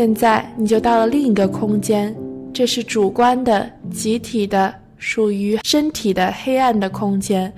[0.00, 2.16] 现在你就到了另一个空间，
[2.54, 7.52] 这是主观的、集体的、属于身体的黑暗的空间。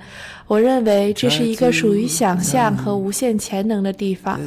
[0.45, 4.37] 我认为这是一个属于想象和无限潜能的地方。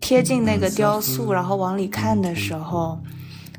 [0.00, 2.98] 贴近那个雕塑，然后往里看的时候，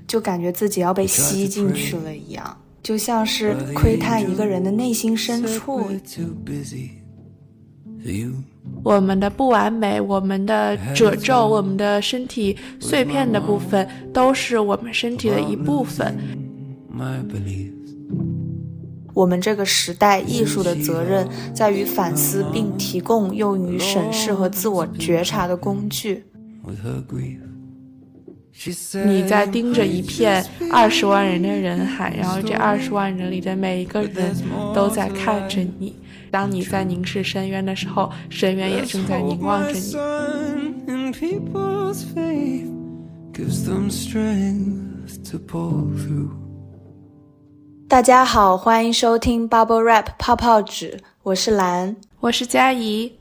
[0.06, 2.58] 就感觉自己要被吸进去了一样。
[2.84, 5.88] 就像是窥探一个人的内心深处。
[8.84, 16.18] 我们的不完美，我们的褶皱，我们的身体碎片的部分，都是我们身体的一部分。
[19.14, 26.24] 我们这个时代艺术的责任在于反思，并提供用于审视和自我觉察的工具。
[29.06, 34.36] 你在盯着一片二十万人的人海，然后这二十万人里的每一个人
[34.74, 35.96] 都在看着你。
[36.32, 39.92] 当你在凝视深渊的时候，深渊也正在凝望着你。
[47.90, 53.12] 大家好，欢迎收听 Bubble Wrap 泡泡纸，我是蓝，我是佳怡。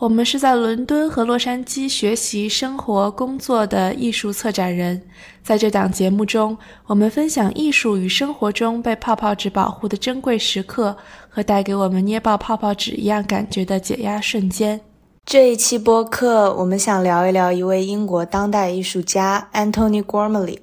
[0.00, 4.98] 我们是在伦敦和洛杉矶学习、生活、工作的艺术策展人。
[5.42, 6.56] 在这档节目中，
[6.86, 10.96] 我们分享艺术与生活中被泡泡纸保护的珍贵时刻，
[11.28, 14.80] 和带给我们捏爆泡泡纸一样感觉的解压瞬间。
[15.26, 20.60] 这一期播客，我们想聊一聊一位英国当代艺术家 Antony Gormley。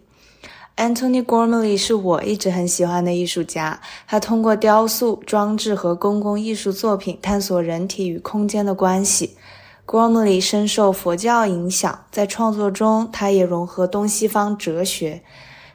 [0.78, 3.82] Antony Gormley 是我一直很喜欢的艺术家。
[4.08, 9.36] 他通过雕塑、装置和公共艺术作品探索人体与空间的关系。
[9.88, 15.24] Gormley 深受佛教影响，在创作中，他也融合东西方哲学。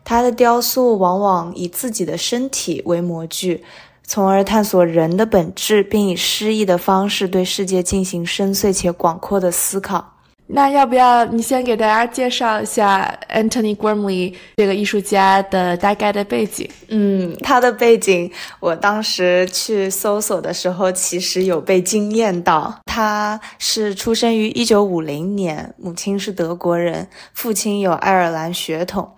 [0.04, 3.64] 他的雕塑往往以自己的身体为模具，
[4.04, 10.12] 从而探索人的本质，并以诗意的方式对世界进行深邃且广阔的思考。
[10.48, 16.68] 那要不要你先给大家介绍一下 Anthony Gormley 这个艺术家的大概的背景？
[16.88, 18.30] 嗯，他的背景，
[18.60, 22.80] 我当时去搜索的时候，其实有被惊艳到。
[22.84, 29.10] 他是出生于一九五零年，母亲是德国人，父亲有爱尔兰血统。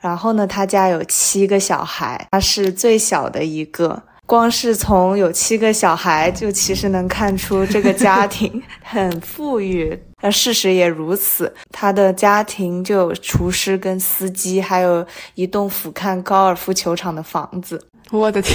[0.00, 4.02] 然后呢，他家有七个小孩，他是最小的一个。
[4.30, 10.00] 光是从有七个小孩，就其实能看出这个家庭 很富裕。
[10.22, 15.04] 那事实也如此，他的家庭就有厨师跟司机，还有
[15.34, 17.84] 一栋俯瞰高尔夫球场的房子。
[18.12, 18.54] 我的天，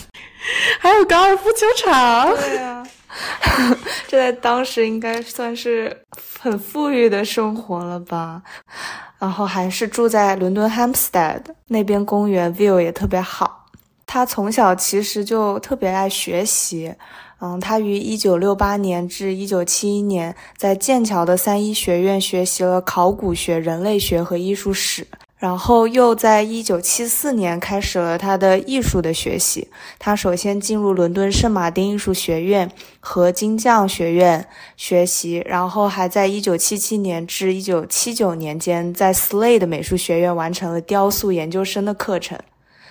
[0.78, 2.28] 还有高尔夫球场？
[2.36, 2.86] 对呀，
[4.06, 5.96] 这在当时应该算是
[6.38, 8.42] 很富裕的生活了吧？
[9.18, 13.57] 然后还是住在伦敦 Hampstead 那边，公园 view 也特别好。
[14.08, 16.94] 他从小其实就特别爱学习，
[17.40, 29.68] 嗯，他于一九六八年至一九七一年在剑桥的三一学院学习了考古学、人类学和艺术史，然后又在一九七四年开始了他的艺术的学习。
[29.98, 32.70] 他首先进入伦敦圣马丁艺术学院
[33.00, 34.48] 和金匠学院
[34.78, 42.38] 学习，然后还在一九七七年至一九七九年间在 Slade 美术学院完成了雕塑研究生的课程。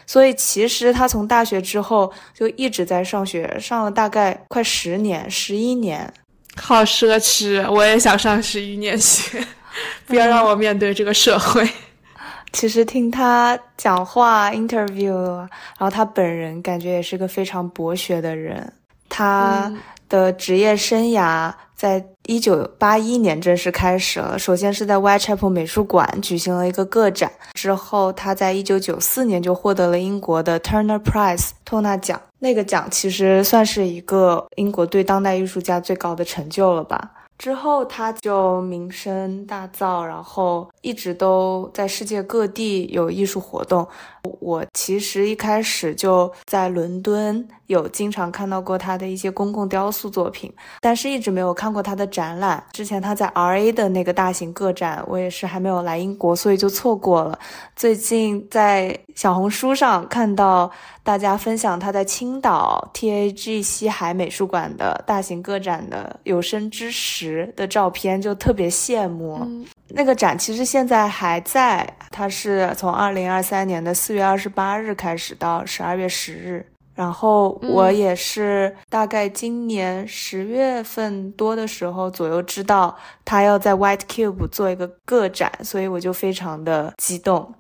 [0.08, 6.12] 所以其实他从大学之后就一直在上学，上了大概快十年、十一年，
[6.56, 7.70] 好奢侈！
[7.72, 9.46] 我也想上十一年学，
[10.08, 11.70] 不要让我面对这个社会。
[12.54, 15.36] 其实听他讲话、interview，
[15.78, 18.74] 然后他本人感觉也是个非常博学的人。
[19.10, 19.72] 他
[20.10, 21.54] 的职业生涯。
[21.78, 24.38] 在一九八一年正式开始了。
[24.38, 32.22] 首先是在 Whitechapel 美术馆举行了一个个展，之后他在一九九四年就获得了英国的 Turner Prize 托纳奖。
[32.40, 37.14] 那个奖其实算是一个英国对当代艺术家最高的成就了吧。
[37.38, 43.88] 之后他就名声大噪，然后一直都在世界各地有艺术活动。
[44.42, 52.62] 我其实一开始就在伦敦有经常看到过他的一些公共雕塑作品，但是一直没有看过他的展览。
[52.72, 57.38] 之前他在 R A 的那个大型个展，我也是还没有来英国，所以就错过了。
[57.76, 60.72] 最近在小红书上看到
[61.04, 69.46] 大家分享他在青岛 T A G 西海美术馆的大型个展的有生之时的照片，就特别羡慕。
[69.90, 76.66] 那个展其实现在还在，它是从二零二三年的四月二十八日开始到十二月十日。
[76.98, 87.54] 然后我也是大概今年十月份多的时候左右知道他要在 White Cube 做一个个展，所以我就非常的激动，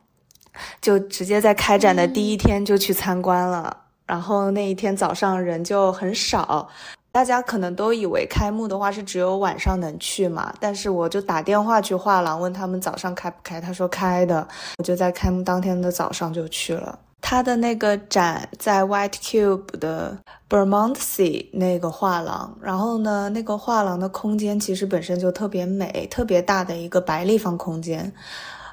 [0.81, 3.78] 就直接在开展的第一天就去参观了。
[4.07, 6.68] 然后那一天早上人就很少。
[7.12, 14.48] 大家可能都以为开幕的话是只有晚上能去嘛，但是我就打电话去画廊问他们早上开不开，他说开的，
[14.78, 17.00] 我就在开幕当天的早上就去了。
[17.29, 20.18] 他的那个展在 White Cube 的
[20.50, 28.13] Bermondsey 那个画廊，然后呢，那个画廊的空间其实本身就特别美，特别大的一个白立方空间。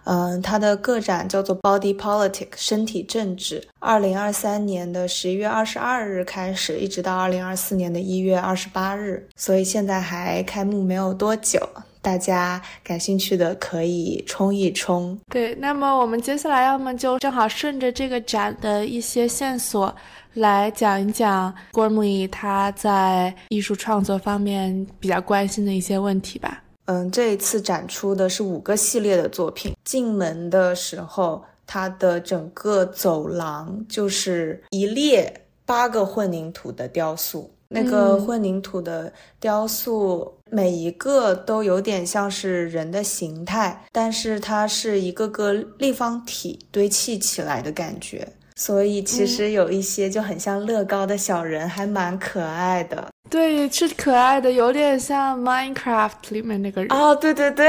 [0.04, 11.58] 嗯，它的个展叫做 Body Politics 身体政治，二零二三年的十一月二十二日开始，一直到二零二四年的一月二十八日，所以现在还开幕没有多久。
[12.04, 15.18] 大家感兴趣的可以冲一冲。
[15.30, 19.92] 对，那么我们接下来要么就正好顺着这个展的一些线索
[20.34, 26.62] 来讲一讲 Gormley 他在艺术创作方面比较关心的一些问题吧。
[26.84, 29.74] 嗯，这一次展出的是五个系列的作品。
[29.82, 35.32] 进门的时候，它的整个走廊就是一列
[35.64, 37.50] 八个混凝土的雕塑。
[37.66, 48.24] 那个混凝土的雕塑，每一个都有点像是人的形态，但是它是一个个立方体堆砌起来的感觉，
[48.54, 53.08] 所以其实有一些就很像乐高的小人，还蛮可爱的。
[53.28, 56.96] 对，是可爱的，有点像 Minecraft 里面那个人。
[56.96, 57.68] 哦，对对对，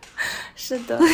[0.54, 1.00] 是的。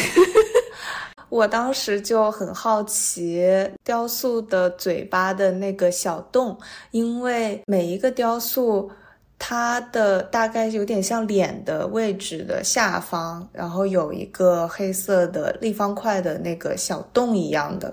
[1.31, 3.45] 我当时就很好奇
[3.83, 6.57] 雕塑的嘴巴的那个小洞，
[6.91, 8.91] 因为每一个雕塑，
[9.39, 17.93] 它的大概有点像脸的位置的下方，然后有一个黑色的立方块的那个小洞一样的。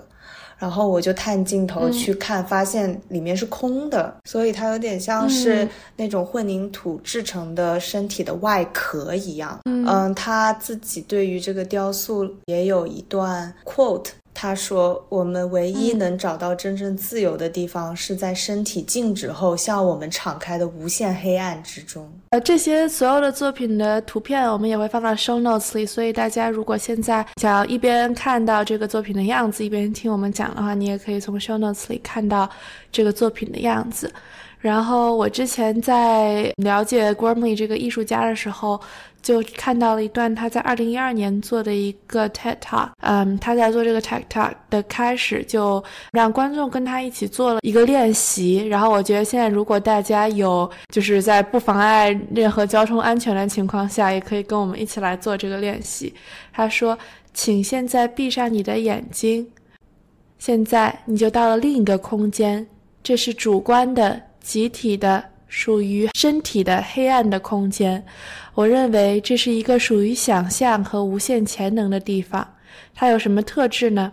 [0.58, 9.58] 然后我就探镜头去看，发现里面是空的，所以它有点像是那种混凝土制成的身体的外壳一样。
[9.64, 14.10] 嗯，他自己对于这个雕塑也有一段 quote。
[14.34, 25.84] 他说：“我们唯一能找到真正自由的地方，是在身体静止后向我们敞开的无限黑暗之中。”呃，这些所有的作品的图片，我们也会放到 show notes 里。
[25.84, 32.48] 所以大家如果现在想要一边看到这个作品的样子，一边听我们讲的话，你也可以从 show notes 里看到
[32.90, 34.10] 这个作品的样子。
[34.62, 38.80] 然后我之前在了解 Gormley 这个艺术家的时候。
[39.22, 45.80] 就看到了一段他在二零一二年做的一个 TED Talk，嗯，他在做这个 TED Talk 的开始就
[46.10, 48.66] 让观众跟他一起做了一个练习。
[48.66, 56.12] 然后我觉得现在如果大家有就是在不妨碍任何交通安全的情况下，也可以跟我们一起来做这个练习。
[56.52, 56.98] 他说
[57.32, 59.46] ：“请现在闭上你的眼睛，
[60.40, 62.66] 现在你就到了另一个空间，
[63.04, 65.24] 这是主观的、集体的。”
[65.54, 68.02] 属于身体的黑暗的空间，
[68.54, 72.54] 我认为这是一个属于想象和无限潜能的地方。
[72.94, 74.10] 它有什么特质呢？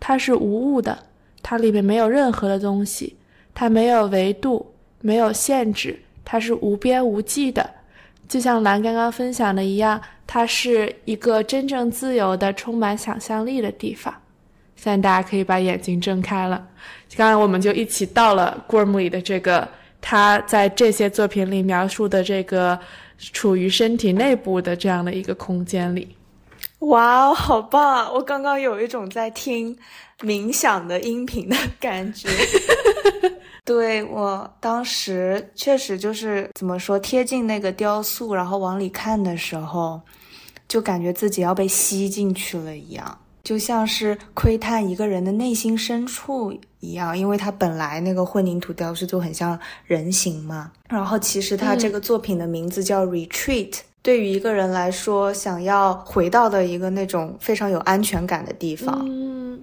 [0.00, 0.98] 它是无物的，
[1.42, 3.14] 它里面没有任何的东西，
[3.52, 4.72] 它没有维度，
[5.02, 7.68] 没有限制，它是无边无际的。
[8.26, 14.19] 就像蓝刚刚分享的一样，它是一个真正自由的、充满想象力的地方。
[14.80, 16.56] 现在大家可以把眼睛睁开了，
[17.14, 19.68] 刚刚我们就一起到了 Gormley 的这个。
[20.02, 22.80] 他在这些作品里描述的这个
[23.18, 26.16] 处于身体内部的这样的一个空间里，
[26.78, 28.10] 哇哦，好棒！
[28.14, 29.76] 我刚刚有一种在听
[30.20, 32.30] 冥想的音频的感觉。
[33.62, 40.00] 对我当时确实就是怎么说，贴近那个雕塑，然后往里看的时候，
[40.66, 43.18] 就感觉自己要被吸进去了一样。
[43.42, 50.70] 就像是窥探一个人的内心深处一样，因为他本来那个混凝土雕塑就很像人形嘛。
[50.88, 59.04] 然后其实他这个作品的名字叫 Retreat，对于一个人来说，想要回到的一个那种非常有安全感的地方。
[59.08, 59.62] 嗯，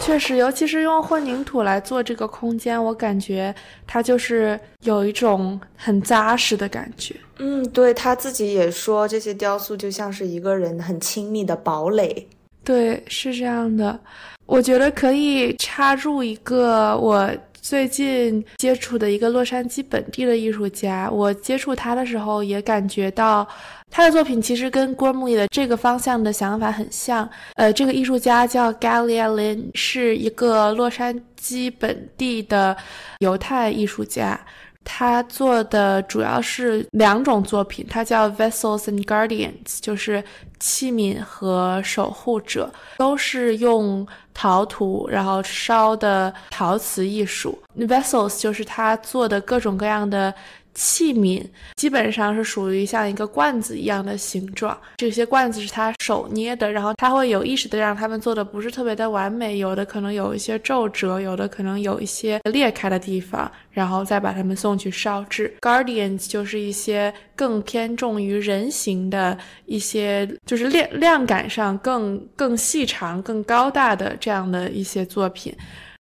[0.00, 3.54] 确实，尤其是用混凝土来做这个空间，我感觉
[3.86, 7.14] 它就是有一种很扎实的感觉。
[7.38, 12.28] 嗯，对他自己也说，这些雕塑就像是一个人很亲密的堡垒。
[12.64, 13.98] 对，是这样的。
[14.46, 17.30] 我觉得可以插入一个我
[17.60, 21.08] 最近接触的一个洛杉矶本地的艺术家。
[21.10, 23.46] 我接触他的时候，也感觉到
[23.90, 27.28] 他的作品其实跟郭木 y 的这个方向的想法很像。
[27.54, 32.76] 呃，这个艺术家叫 Galia Lin，是一个洛杉矶本地的
[33.20, 34.38] 犹太艺术家。
[34.84, 40.22] 他做的主要是两种作品，它叫 Vessels and Guardians，就是
[40.60, 47.58] 器皿和守护者，都是用陶土然后烧的陶瓷艺术。
[47.76, 50.32] Vessels 就是他做的各种各样的
[50.74, 51.42] 器皿
[51.76, 65.54] 基本上是属于像一个罐子一样的形状，这些罐子是他手捏的，然后他会有意识的让他们做的不是特别的完美，有的可能有一些皱褶，有的可能有一些裂开的地方，然后再把它们送去烧制。
[65.60, 75.54] Guardians 就是一些更偏重于人形的一些，就是量量感上更更细长、更高大的这样的一些作品。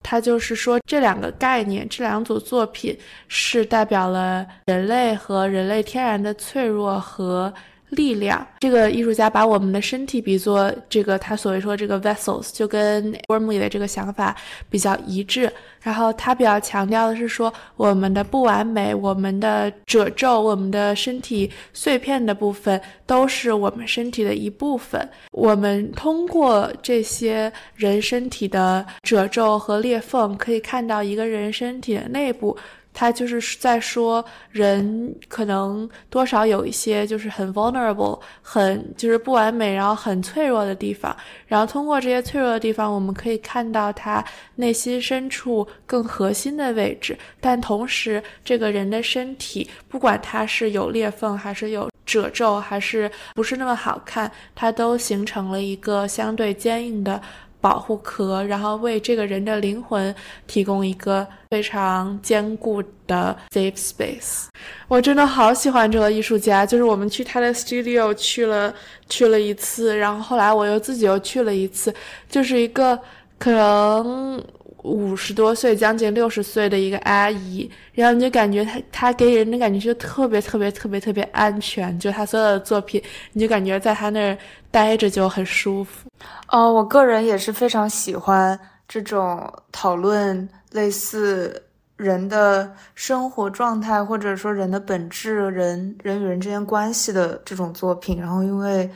[0.03, 2.95] 他就是说，这两个概念，这两组作品
[3.27, 7.51] 是代表了人类和人类天然的脆弱和。
[7.95, 14.35] 力量，这个艺术家把我们的身体比作这个他所谓说这个 vessels，就跟 Wormley 的这个想法
[14.69, 15.51] 比较一致。
[15.81, 25.09] 然后他比较强调的是说，我们的不完美，我们的褶皱，我们的身体碎片的部分，都是我们身体的一部分。
[25.31, 32.57] 我们通过这些人身体的褶皱和裂缝，可以看到一个人身体的内部。
[32.93, 41.15] 他就是在说，人可能多少有一些就是很 vulnerable，很就是不完美，然后很脆弱的地方。
[41.47, 44.23] 然后通过这些脆弱的地方，我们可以看到他
[44.55, 47.17] 内心深处更核心的位置。
[47.41, 57.21] 但同时，这个人的身体，不管他是有裂缝，还是有褶皱，还是不是那么好看，它都形成了一个相对坚硬的。
[57.63, 60.13] 保护壳，然后为这个人的灵魂
[60.47, 64.47] 提供一个非常坚固的 safe space。
[64.89, 68.73] 我真的好喜欢这个艺术家，就是我们去他的 studio 去了
[69.07, 71.93] 去了一次，然后后来我又自己又去了一次，
[72.29, 72.99] 就是一个
[73.39, 74.43] 可能。
[74.83, 84.37] 五十多岁，将近六十岁的一个阿姨，然后你就感觉她，她给人的感觉就特别特别特别特别安全，就她所有的作品，你就感觉在她那儿
[84.69, 86.09] 待着就很舒服。
[86.49, 91.63] 哦，我个人也是非常喜欢这种讨论类似
[91.95, 98.19] 人的生活状态，或者说人的本质、人人与人之间关系的这种作品。
[98.19, 98.89] 然后，因为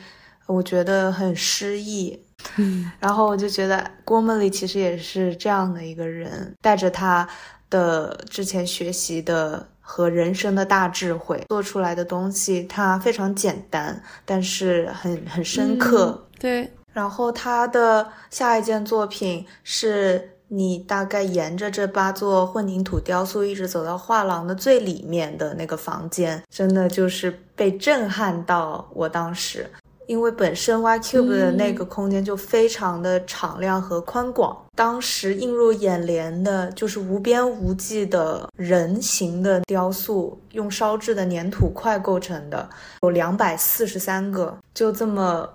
[0.46, 2.20] 我觉得很诗意。
[2.56, 7.28] 嗯，然后我就觉得郭沫莉其实也是这样的一个人，带着他
[7.70, 16.26] 的之前学习的和人生的大智慧做出来的东西，它非常简单，但是很很深刻。
[16.38, 29.68] 对，然后他的下一件作品是你大概沿着这八座混凝土雕塑一直走到画廊的最里面的那个房间，真的就是被震撼到，我当时。
[30.08, 42.66] 因为本身 Y Cube 的那个空间就非常的敞亮和宽广，当时映入眼帘的就是无边无际的人形的雕塑，用烧制的粘土块构成的，
[43.02, 45.46] 有两百四十三个，就这么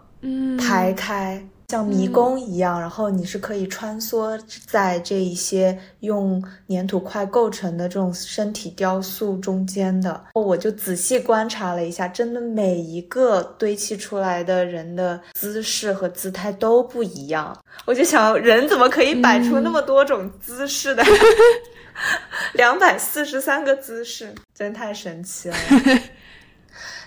[0.59, 1.43] 排开。
[1.73, 6.39] 像迷宫一样，然后你是可以穿梭在这一些用
[6.69, 10.23] 粘土块构成的这种身体雕塑中间的。
[10.35, 17.59] 我就仔细观察了一下，真的每一个堆砌出来的人的姿势和姿态都不一样。
[17.85, 21.03] 我就想，人怎么可以摆出那么多种姿势的？
[22.53, 25.55] 两百四十三个姿势，真太神奇了。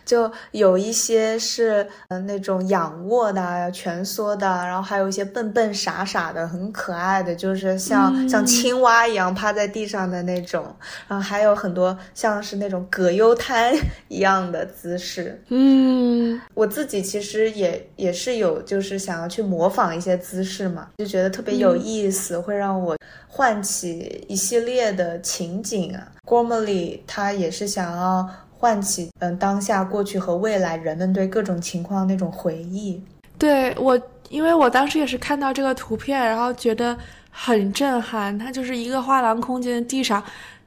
[0.06, 10.64] 就有一些是嗯那种仰卧的、蜷缩的，然后还有一些笨笨傻傻的、很可爱的，就是像像青蛙一样趴在地上的那种，
[11.08, 13.74] 然后还有很多像是那种葛优瘫
[14.08, 15.42] 一样的姿势。
[15.48, 22.96] 嗯，我自己其实也也是有，就是想要去模仿一些姿势嘛，就觉得特别有意思，会让我
[23.26, 26.12] 唤起一系列的情景啊。
[26.24, 28.28] Gormley 他也是想要。
[28.58, 33.02] 唤起嗯当下、过去和未来人们对各种情况那种回忆。
[33.38, 36.96] 对我，因为我当时也是看到这个图片，然后觉得
[37.30, 38.38] 很震撼。
[38.38, 40.22] 它就是一个画廊空间地上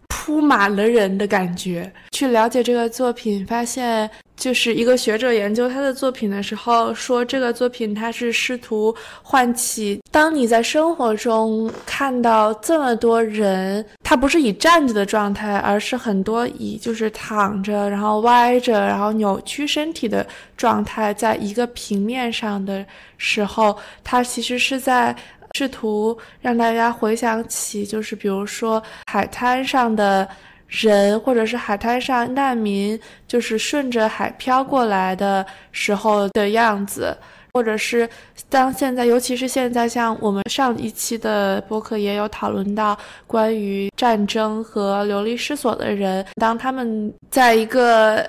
[0.07, 1.91] 铺满了人的感觉。
[2.11, 4.09] 去了解这个作品，发现。
[4.39, 22.85] 就是一个学者研究他的作品的时候说，这个作品他是试图唤起，当你在生活中看到这么多人，他不是以站着的状态，而是很多以就是躺着，然后歪着，然后扭曲身体的状态，在一个平面上的
[23.17, 25.13] 时候，他其实是在
[25.53, 28.81] 试图让大家回想起，就是比如说
[29.11, 30.25] 海滩上的。
[30.69, 32.97] 人或者是海滩上难民，
[33.27, 37.17] 就是顺着海漂过来的时候的样子，
[37.51, 38.07] 或者是
[38.47, 48.25] 当现在，尤其是现在，像我们上一期的播客也有讨论到关于战争和流离失所的人，当他们在一个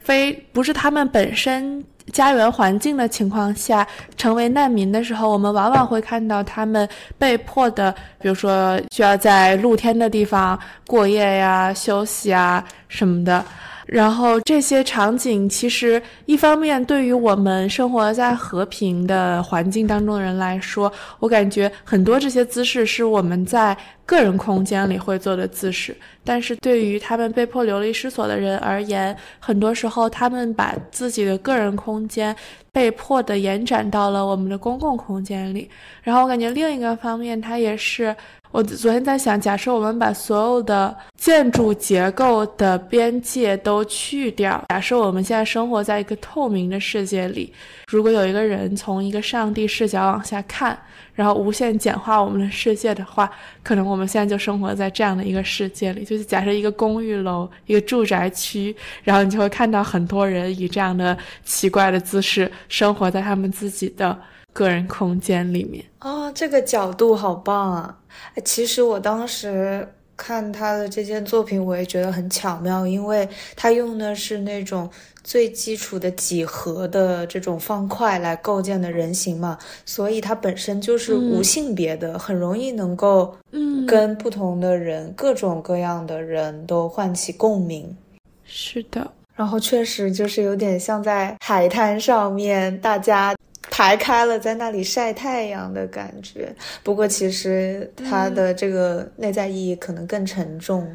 [0.00, 13.44] 非不是他们本身家园环境的情况下成为难民的时候，我们往往会看到他们被迫的，比如说需要在露天的地方过夜呀、休息啊什么的。
[13.92, 25.94] 然后这些场景其实一方面对于我们生活在和平的环境当中的人来说，我感觉很多这些姿势是我们在个人空间里会做的姿势，
[26.24, 32.34] 但是对于他们被迫流离失所的人而言，很多时候他们把自己的个人空间
[32.72, 35.68] 被迫的延展到了我们的公共空间里。
[36.02, 38.16] 然后我感觉另一个方面，它也是。
[38.52, 47.50] 我昨天在想，假设我们把所有的建筑结构的边界都去掉，假设我们现在生活在一个透明的世界里，
[47.88, 50.78] 如果有一个人从一个上帝视角往下看，
[51.14, 53.30] 然后无限简化我们的世界的话，
[53.62, 56.04] 可能我们现在就生活在这样的一个世界里。
[56.04, 64.14] 就是假设一个公寓楼、一个住宅区，然后你就会看到很多人以这样的奇怪的姿势生活在他们自己的。
[64.54, 67.96] 个人空间里面哦，这个角度好棒啊！
[68.44, 74.88] 其实我当时看他的这件作品，我也觉得很巧妙，因为他用的是那种
[75.24, 87.96] 最基础的几何的这种方块来构建的人形嘛，所以它本身就是无性别的，很容易能够嗯跟不同的人、各种各样的人都唤起共鸣。
[88.44, 93.34] 是的，然后确实就是有点像在海滩上面，大家。
[93.74, 96.54] 排开了，在那里晒太阳的感觉。
[96.82, 100.86] 不过，其实它的这个内在意义可能更沉重，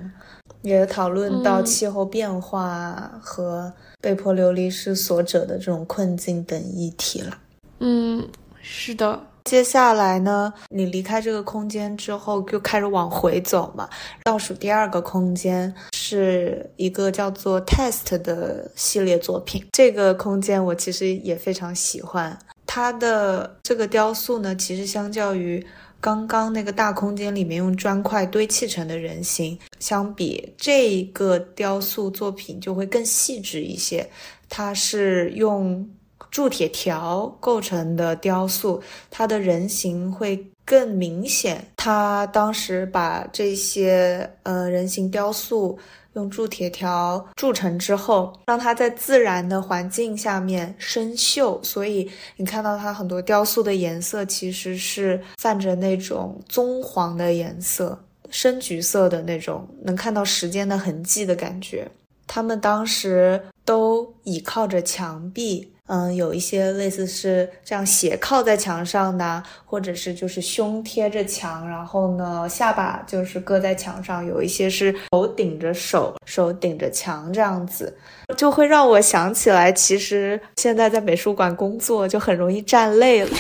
[0.62, 7.36] 也讨论到气候变化和被迫流离失所者的这种困境等议题了。
[7.80, 8.30] 嗯，
[8.62, 9.20] 是的。
[9.46, 13.90] 接下来呢，你离开这个空间之后，就开始往回走嘛。
[14.24, 19.66] 倒数第二个空间是一个叫做 Test 的系列作品。
[19.72, 22.38] 这个空间我其实也非常喜欢。
[22.68, 25.66] 它的这个雕塑呢，其实相较于
[26.00, 34.08] 刚刚那个大空间里面用砖块堆砌成的人形相比，这个雕塑作品就会更细致一些。
[34.50, 35.90] 它是用
[36.30, 41.66] 铸铁条构成的雕塑，它的人形会更明显。
[41.78, 45.80] 他当时把这些呃人形雕塑。
[46.18, 57.98] 用铸铁条铸成之后，让它在自然的环境下面生锈，所以你看到它很多雕塑的颜色其实是泛着那种棕黄的颜色，
[58.32, 61.88] 深橘色的那种，能看到时间的痕迹的感觉。
[62.26, 65.72] 他们当时都倚靠着墙壁。
[65.88, 77.98] 嗯，有一些类似是这样斜靠在墙上的，或者是就是胸贴着墙，然后呢下巴就是搁在墙上，有一些是头顶着手，手顶着墙这样子，
[78.36, 83.32] 就会让我想起来，其实现在在美术馆工作就很容易站累了，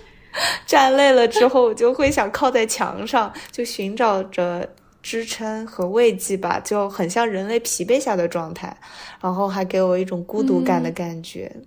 [0.66, 4.68] 站累了之后我就会想靠在墙上，就寻找着
[5.02, 8.76] 支撑和慰藉吧，就很像人类疲惫下的状态，
[9.22, 11.50] 然后还给我一种孤独感的感觉。
[11.54, 11.66] 嗯，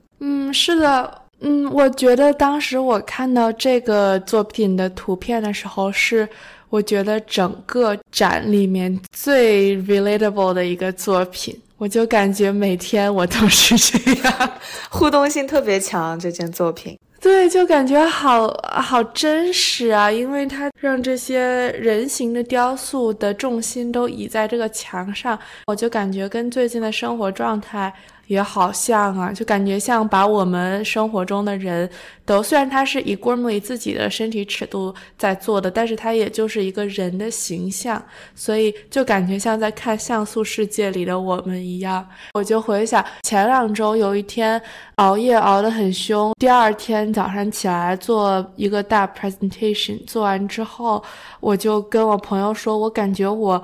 [0.54, 6.28] 是的，嗯，我觉得当时我看到这个作品的图片的时候，是
[6.70, 11.60] 我觉得整个展里面最 relatable 的一个作品。
[11.78, 14.52] 我就感觉每天我都是这样，
[14.92, 16.20] 互动性特别强。
[16.20, 21.40] 这件作品，对，就感觉好好真实啊，因为它让这些
[21.80, 27.94] 人形的雕塑的重心都倚在这个墙上，我就感觉跟最近的生活状态。
[28.30, 31.90] 也好像啊，就感觉像把我们生活中的人
[32.28, 38.02] 都，虽然他是以 Gormley 自己的身体尺度在做的，但是他也就是一个人的形象，
[38.36, 42.08] 所以就感觉像在看像素世界里的我们一样。
[42.36, 44.62] 我就回想前两周有一天
[44.98, 51.04] 熬夜熬得很凶，第二天早上起来做一个大 presentation，做完之后，
[51.40, 53.60] 我就跟我朋友说，我感觉我。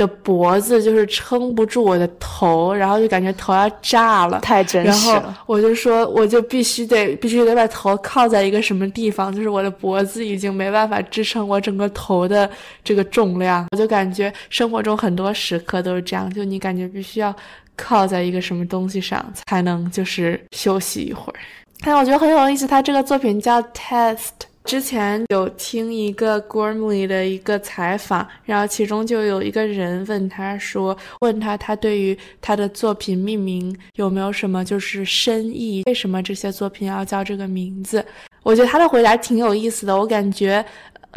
[0.00, 5.14] 的脖子就是撑不住我的头，然后就感觉头要炸了，太真实了。
[5.14, 12.50] 然后我就说，我就必须得必须得把头靠在一个什么地方，就是我的脖子已经没办法支撑我整个头的
[12.82, 13.66] 这个重量。
[13.72, 17.34] 我就感觉生活中很多时刻都是这样，就你感觉必须要
[17.76, 21.38] 靠在一个什么东西上才能就是休息一会儿。
[21.82, 24.48] 但我觉得很有意思，他这个作品叫 Test。
[24.64, 35.82] 之前有听一个 Gormley 的一个采访，然后其中就有一个人问他说：“问他他对于他的作品命名有没有什么就是深意？
[35.86, 38.04] 为什么这些作品要叫这个名字？”
[38.42, 39.94] 我觉得他的回答挺有意思的。
[39.94, 40.64] 我感觉，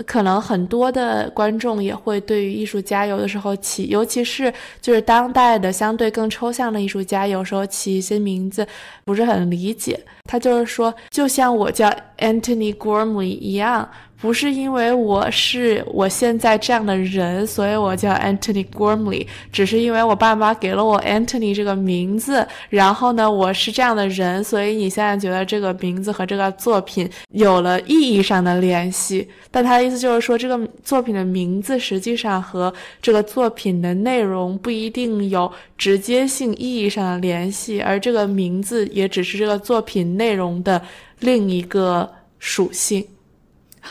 [0.05, 4.51] 可能很多的观众也会对于艺术家有的时候起，尤其是
[4.81, 8.65] 就是当代的相对更抽象的艺术家，有时候起一些名字
[9.05, 9.99] 不是很理解。
[10.23, 13.89] 他就是说，就像我叫 Anthony Gormley 一样。
[14.23, 29.27] 不是因为我是我现在这样的人，所以我叫 Anthony Gormley，只是因为我爸妈给了我 Anthony 这个名字，然后呢，我是这样的人，所以你现在觉得这个名字和这个作品有了意义上的联系。
[29.51, 40.81] 但他的意思就是说，这个作品的名字实际上和这个作品的内容不一定有直接性意义上的联系，而这个名字也只是这个作品内容的
[41.19, 42.09] 另一个
[42.39, 43.05] 属性。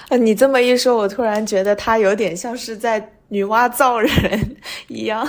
[0.09, 4.57] 呃， 你这么一说，我突然觉得他有点像是在女娲造人
[4.89, 5.27] 一样，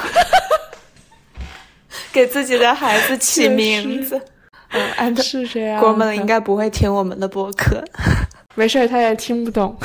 [2.12, 4.22] 给自己的孩子 起名字。
[4.72, 5.80] 嗯，安德是这样。
[5.80, 7.84] 国门应该不会听我们的播客，
[8.56, 9.78] 没事，他也听不懂。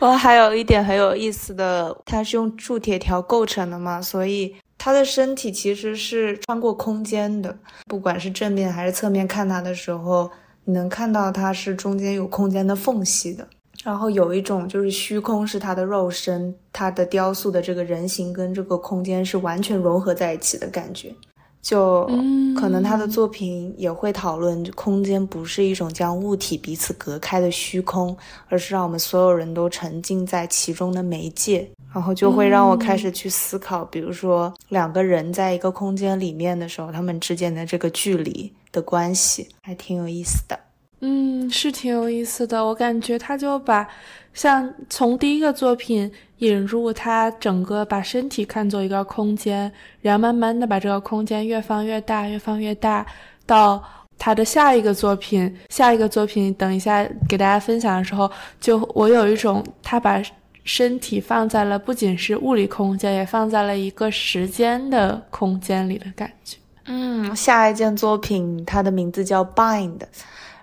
[0.00, 10.30] 我还有一点很有意思的，它是用铸铁条构成的嘛，所以他的身体其实是穿过空间的，不管是正面还是侧面看他的时候。
[10.70, 13.44] 你能看到它是中间有空间的缝隙的，
[13.82, 21.12] 然后有一种就是虚空是它的肉身，它的雕塑的这个人形跟这个空间是完全融合在一起的感觉。
[21.60, 22.08] 就
[22.56, 28.16] 可能他的作品也会讨论，空间不是一种将物体彼此隔开的虚空，
[28.48, 31.68] 而是让我们所有人都沉浸在其中的媒介。
[31.92, 40.58] 然后就会让我开始去思考，比如说两个人在一个空间里面的时候，他们之间的这个距离的关系，还挺有意思的。
[41.00, 42.64] 嗯，是挺有意思的。
[42.64, 43.88] 我感觉他就把
[44.34, 53.06] 像从第一个作品引入他整个把身体看作一个空间，然后慢慢的把这个空间越放越大，越放越大，
[53.46, 53.82] 到
[54.18, 58.30] 他的下一个作品，下一个作品等一下给大家分享的时候，
[58.60, 60.22] 就我有一种他把。
[60.62, 66.58] 身体放在了不仅是物理空间，也放在了一个时间的空间里的感觉。
[66.92, 70.00] 嗯，下一件作品它的名字叫 Bind，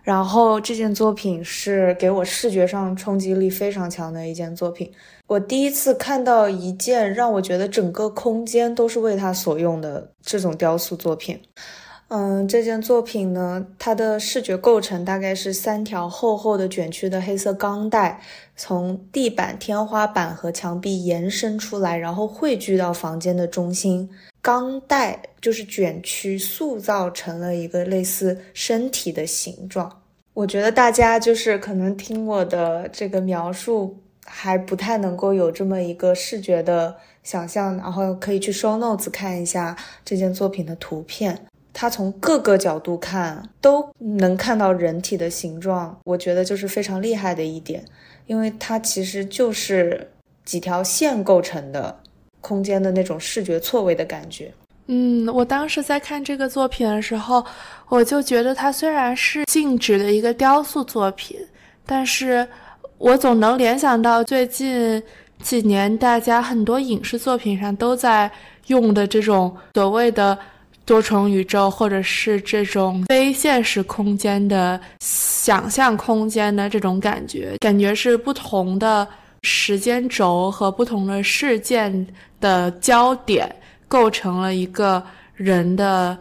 [0.04, 4.92] 然后这件作品是给我视觉上冲击力非常强的一件作品。
[5.26, 11.40] 我第一次看到一件让我觉得整个空间都是为它所用的这种雕塑作品。
[12.10, 18.22] 嗯，这件作品呢，它的视觉构成大概是三条厚厚的卷曲的黑色钢带，
[18.56, 24.10] 从地板、天花板和墙壁延伸出来，然后汇聚到房间的中心。
[24.42, 29.92] 钢带就是卷曲，塑造成了一个类似身体的形状。
[30.34, 41.38] 我觉得大家就是可能听我的这个描述，还不太能够有这么一个视觉的想象，然后可以去 show notes 看一下这件作品的图片。
[41.80, 47.86] 它从各个角度看都能看到人体的形状，我觉得就是非常厉害的一点，
[48.26, 50.10] 因为它其实就是
[50.44, 51.96] 几条线构成的
[52.42, 54.52] 空间的那种视觉错位的感觉。
[54.88, 57.46] 嗯，我当时在看这个作品的时候，
[57.90, 61.38] 我就觉得它虽然是静止的一个雕塑作品，
[61.86, 62.48] 但是
[62.98, 65.00] 我总能联想到最近
[65.44, 68.32] 几年大家很多影视作品上都在
[68.66, 70.36] 用的这种所谓的。
[70.88, 79.06] 多重宇宙，或者是这种非现实空间的想象空间的这种感觉，感觉是不同的
[79.44, 82.08] 时间轴和不同的事件
[82.40, 83.54] 的焦点
[83.90, 85.04] 构成了一个
[85.36, 86.18] 人的。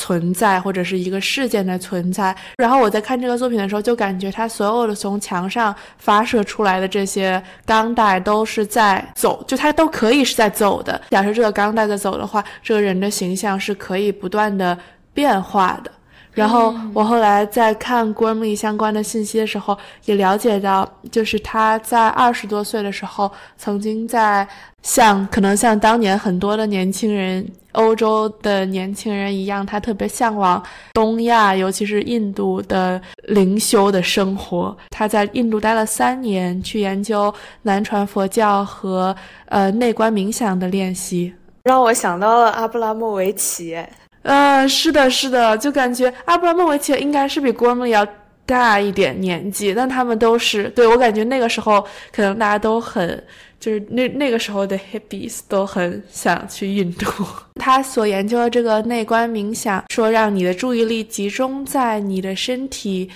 [0.00, 10.98] 存在或者是一个事件的存在，然后我在看这个作品的时候，就感觉它所有的从墙上发射出来的这些钢带都是在走，就它都可以是在走的。
[11.10, 14.78] 假设这个钢带在走的话，这个人的形象是可以不断的
[15.12, 15.90] 变化的。
[16.32, 24.46] 然后我后来在看 Gormley 相关的信息的时候，也了解到，就是他在二十多岁的时候，曾经在
[24.82, 30.62] 像可能像当年很多的年轻人，欧洲的年轻人一样，他特别向往
[30.94, 34.74] 东亚，尤其是印度的灵修的生活。
[34.90, 39.14] 他在印度待了三年，去研究南传佛教和
[39.46, 43.76] 呃内观冥想的练习，让我想到了阿布拉莫维奇。
[44.22, 48.06] 呃，是的，是的，就感觉阿布拉莫维奇应该是比郭沫要
[48.44, 53.24] 大一点年纪，但他们都是对我感觉那个时候可能大家都很，
[53.58, 57.06] 就是那那个时候的 hippies 都很想去印度。
[57.60, 63.08] 他所研究的这个内观冥想，说让你的注意力集中在你的身体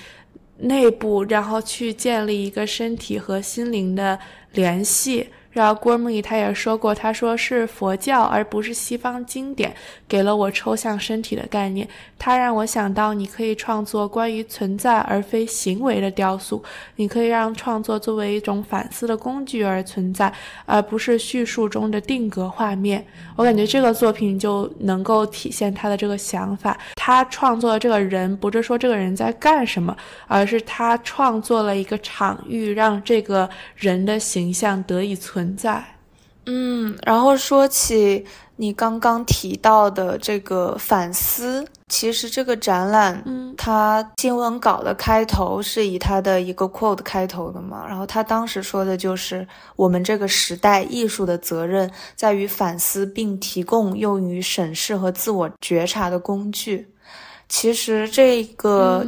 [0.58, 4.18] 内部，然后去建立一个身体和心灵的
[4.52, 5.28] 联系。
[5.54, 9.72] 然后郭沫里他也说过，他说是佛教而不是西方经典
[10.08, 11.88] 给了我抽象身体的概念，
[12.18, 16.60] 它让我想到你可以创作关于存在而非行为的雕塑，
[16.96, 20.32] 你可以让创作作为一种反思的工具而存在，
[20.66, 23.06] 而不是叙述中的定格画面。
[23.36, 26.76] 我感觉这个作品就能够体现他的这个想法。
[26.96, 35.43] 他创作的这个人不是说这个人在干什么，而是他创作了一个场域，让这个人的形象得以存。
[35.44, 35.84] 存在，
[36.46, 38.24] 嗯，然后说起
[38.56, 56.88] 你刚刚提到的这个反思，其实这个展览，嗯，它新闻稿的开头是以它的一个 quote 开头的嘛，然后他当时说的就是我们这个时代艺术的责任在于反思，并提供用于审视和自我觉察的工具。
[57.56, 59.06] 其实这个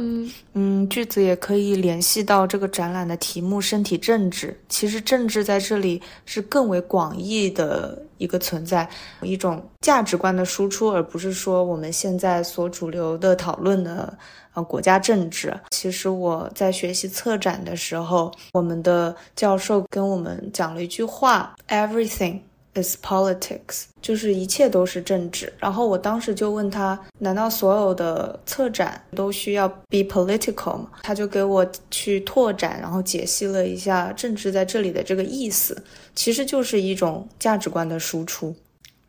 [0.53, 4.57] 嗯句子也可以联系到这个展览的题目“身体政治”。
[4.69, 8.89] 其实政治在这里是更为广义的一个存在，
[9.21, 14.17] 一种价值观的输出，而不是说我们现在所主流的讨论的
[14.53, 15.53] 呃国家政治。
[15.71, 22.39] 其实我在学习策展的时候，我们的教授跟我们讲了一句话：“Everything。”
[22.77, 25.51] is politics，就是一切都是政治。
[25.59, 30.91] 然后我当时就问他，难道所有的策展都需要 be political 吗？
[31.03, 35.83] 他就给我去拓展，然后解析了一下政治在这里的这个意思，
[36.15, 38.55] 其实就是一种价值观的输出。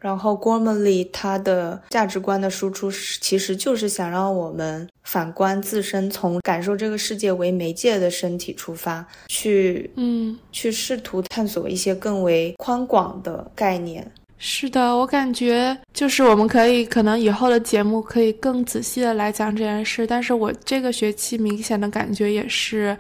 [0.01, 14.11] 然后 Gormley 他的价值观的输出，其实就是想让我们反观自身，从感受这个世界为媒介的身体出发，去嗯，去试图探索一些更为宽广的概念。
[14.39, 22.97] 是的，我感觉就是我们可以可能以后的节目可以更仔细的来讲这件事，但是我这个学期明显的感觉也是。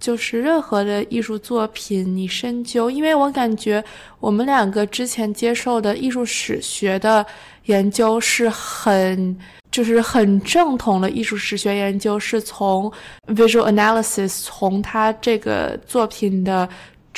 [0.00, 3.82] 就是任何的艺术作品，你深究，因为我感觉
[4.20, 7.26] 我们两个之前接受的艺术史学的
[7.64, 9.36] 研究是很，
[9.72, 12.88] 就是很正统的艺术史学研究，是从
[13.26, 16.68] visual analysis，从他这个作品的。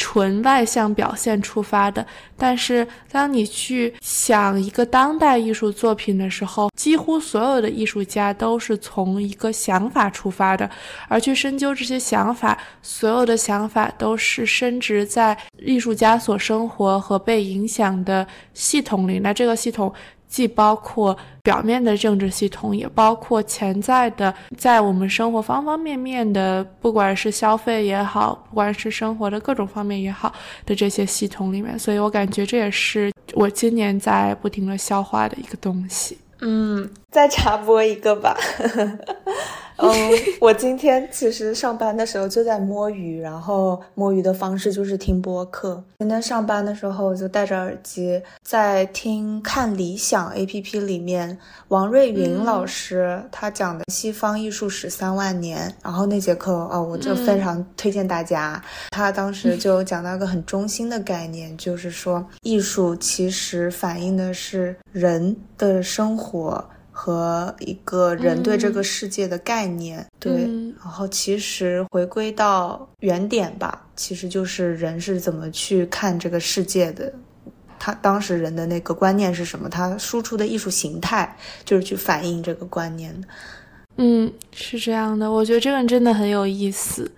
[0.01, 10.69] 纯外向表现出发的，但是当你去想一个当代艺术作品的时候，几乎所有的艺术家都是从一个想法出发的，
[11.07, 19.19] 而去深究这些想法，所有的想法都是深植在艺术家所生活和被影响的系统里。
[19.19, 19.93] 那这个系统。
[20.31, 30.33] 既包括表面的政治系统，也包括潜在的在我们生活方方面面的，不管是消费也好，不管是生活的各种方面也好
[30.65, 36.17] 的这些系统里面，所以我感觉这也是我今年在不停的消化的一个东西。
[36.43, 38.37] 嗯，再插播一个吧。
[39.83, 39.91] 嗯，
[40.43, 45.83] 我今天其实上班的时候就在摸鱼，然后摸鱼的方式就是听播客。
[46.01, 58.63] 今天上班的时候我就戴着耳机在听看理想 A P P 里面王瑞云老师他讲的西方艺术史三万年，然后那节课哦，我就非常推荐大家。
[58.91, 66.63] 他当时就讲到一个很中心的概念，就是说艺术其实反映的是人的生活。
[67.03, 70.43] 和一个人对这个世界的概念，对，
[70.79, 77.11] 然后其实回归到原点吧，其实就是人是怎么去看这个世界的，
[77.79, 81.35] 他当时人的那个观念是什么，他输出的艺术形态
[81.65, 83.27] 就是去反映这个观念的。
[83.97, 87.11] 嗯，是这样的，我觉得这个真的很有意思。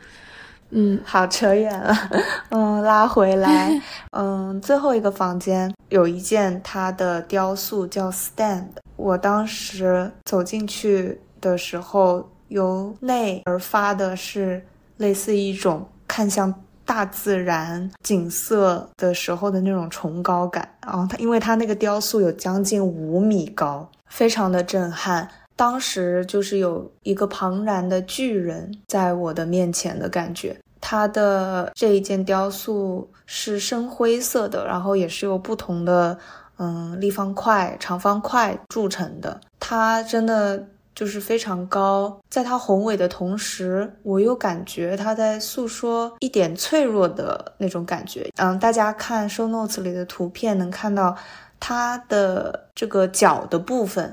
[0.74, 1.94] 嗯，好，扯远了，
[2.50, 3.70] 嗯，拉回来，
[4.16, 8.64] 嗯，最后一个房间有一件它的雕塑叫 Stand。
[8.96, 14.64] 我当时走进去的时候，由内而发的是
[14.96, 16.54] 类似一种看向
[16.86, 20.66] 大自然景色的时候的那种崇高感。
[20.86, 25.28] 然后它，因为它那个雕塑有将近五米高，非常的震撼。
[25.62, 30.58] 当时就是有一个庞然的巨人在我的面前的感觉。
[30.80, 36.18] 它的这一件雕塑是深灰色的，然后也是有不同的。
[36.58, 40.64] 嗯，立方块、长方块铸成的，它真的
[40.96, 42.20] 就是非常高。
[42.28, 48.28] 在它宏伟的同时，我又感觉它在诉说一点脆弱的那种感觉。
[48.36, 51.16] 嗯，大家看 show notes 里的图片，能看到
[51.58, 54.12] 它的这个脚的部分，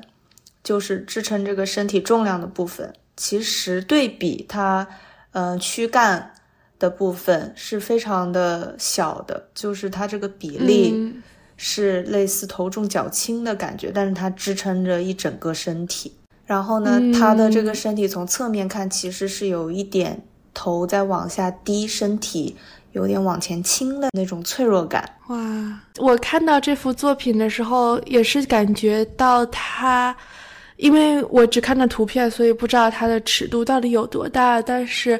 [0.63, 2.93] 就是支撑这个身体重量的部分。
[3.15, 4.87] 其实对比它，
[5.31, 6.33] 嗯，躯干
[6.77, 11.13] 的部分是非常的小的，就是它这个比例。
[11.61, 16.09] 是类似头重脚轻的感觉，但是它支撑着一整个身体。
[16.45, 22.55] 然后呢，它的这个身体从侧面看，其实是有一点头在往下低，身体
[22.93, 25.03] 有点往前倾的那种脆弱感。
[25.27, 30.15] 哇，我看到这幅作品的时候，也是感觉到它，
[30.79, 35.19] 因为我只看到图片，所以不知道它的尺度到底有多大，但是。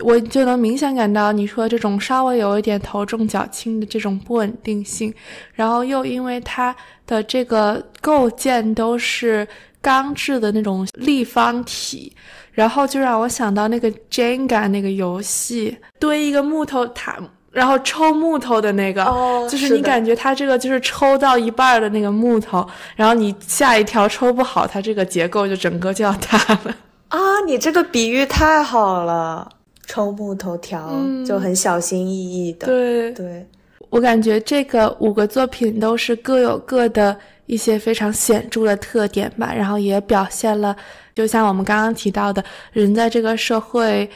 [0.00, 5.14] 我就能明显感到你说这种稍微有一点头重脚轻的这种不稳定性，
[5.52, 6.74] 然后又因为它
[7.06, 9.46] 的这个构建都是
[9.80, 12.12] 钢制的那种立方体，
[12.50, 17.16] 然后就让我想到那个 Jenga 那个游戏，堆一个木头塔，
[17.54, 19.04] 然后抽木头的那个，
[19.48, 26.76] 就是你感觉它这个就是抽到一半的那个木头，然后你下一条抽不好，它这个结构就整个就要塌了。
[27.08, 29.48] 啊，你这个比喻太好了。
[29.86, 32.12] 抽木头条就很小心翼
[32.48, 33.46] 翼的，对对，
[33.90, 37.14] 我感觉这个五个作品都是各有各的
[37.44, 40.74] 一些非常显著的特点吧，然后也表现了，
[41.14, 44.08] 就像我们刚刚提到的，人在这个社会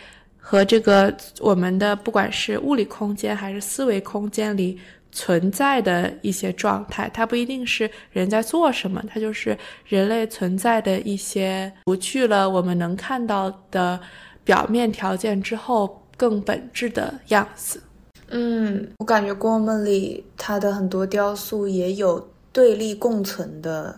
[0.48, 4.78] 和这个我们的不管是物理空间还是思维空间里
[5.12, 14.00] 存在的一些状态，它不一定是人在做什么，它就是人类存在的一些除去了我们能看到的。
[14.48, 17.82] 表面条件之后更本质的样子，
[18.28, 23.94] 嗯，我感觉郭梦里他的很多雕塑也有对立共存的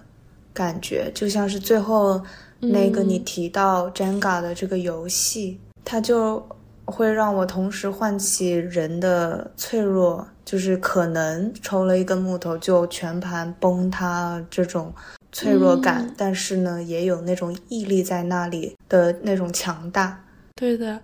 [0.52, 2.20] 感觉，就像是最后
[2.58, 6.40] 那个你提到 Jenga 的这个游戏，它就
[6.84, 14.94] 会让我同时唤起人的脆弱，就是可能抽了一根木头就全盘崩塌这种
[15.32, 20.16] 脆弱感，但是呢，也有那种毅力在那里的那种强大。
[20.54, 21.00] 对的，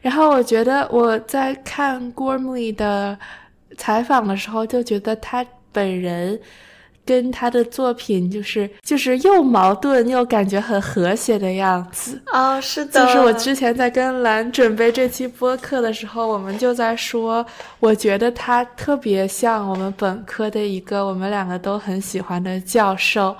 [0.00, 3.18] 然后我觉得我在看 Gormley 的
[3.76, 6.40] 采访的时候，就觉得他本人
[7.10, 13.04] 跟他的作品就是就是又矛盾又感觉很和谐的样子啊，是的。
[13.04, 17.44] 就是我之前在跟兰准备这期播客的时候，我们就在说，
[17.80, 23.34] 我觉得他特别像我们本科的一个我们两个都很喜欢的教授。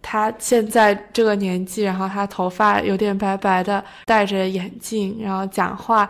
[0.00, 6.08] 他现在这个年纪，然后他头发有点白白的，戴着眼镜，然后讲话，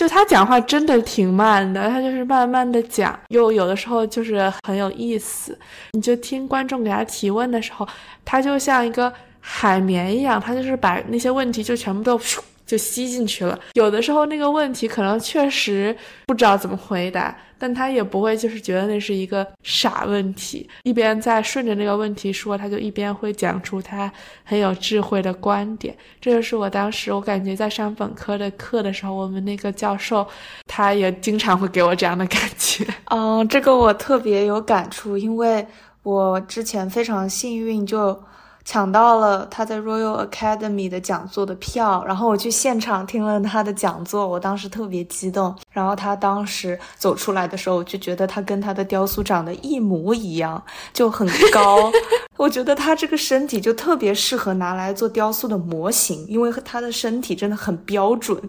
[0.00, 5.58] 就他讲话真的挺慢的，他就是慢慢的讲，又有的时候就是很有意思。
[5.92, 7.86] 你就听观众给他提问的时候，
[8.24, 12.18] 他就像一个海绵一样，他就是把那些问题就全部都。
[12.64, 13.58] 就吸进去了。
[13.72, 15.94] 有的时候那个问题可能确实
[16.26, 20.66] 不知道怎么回答，但他也不会就是觉得那是一个傻问题。
[20.84, 24.10] 一边在顺着那个问题说，他就一边会讲出他
[24.42, 25.94] 很有智慧的观点。
[26.20, 30.26] 这就是我当时我感觉在上本科的课的时候，我们那个教授
[30.66, 32.86] 他也经常会给我这样的感觉。
[33.10, 35.66] 嗯，这个我特别有感触，因为
[36.02, 38.18] 我之前非常幸运就。
[38.64, 45.56] 抢到了他在 Royal Academy 的讲座的票，然后我去现场听了他的讲座，我当时特别激动。
[45.72, 51.90] 然后他当时走出来的时候，我就觉得他跟他的雕塑长得一模一样，就很高。
[52.36, 58.40] 我觉得他这个身体就特别适合拿来做雕塑的模型，因为他的身体真的很标准，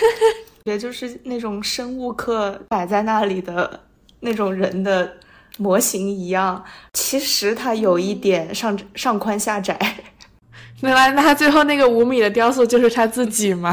[0.64, 3.80] 也就是那种生物课摆在那里的
[4.20, 5.12] 那种人的。
[5.58, 9.78] 模型一样，其实它有一点上上宽下窄。
[10.82, 13.72] 原来，那最后那个五米的雕塑就是他自己吗？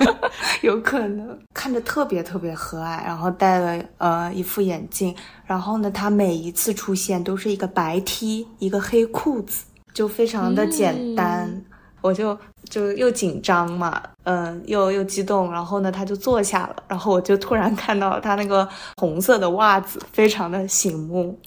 [0.62, 11.62] 有可能，看着特别特别和蔼，然后戴了呃一副眼镜，然后呢，他每一次出现都是一个白 T，一个黑裤子，就非常的简单。
[12.00, 21.38] 我就就又紧张嘛，嗯，又又激动，然后呢，他就坐下了，然后我就突然看到他那个红色的袜子，非常的醒目，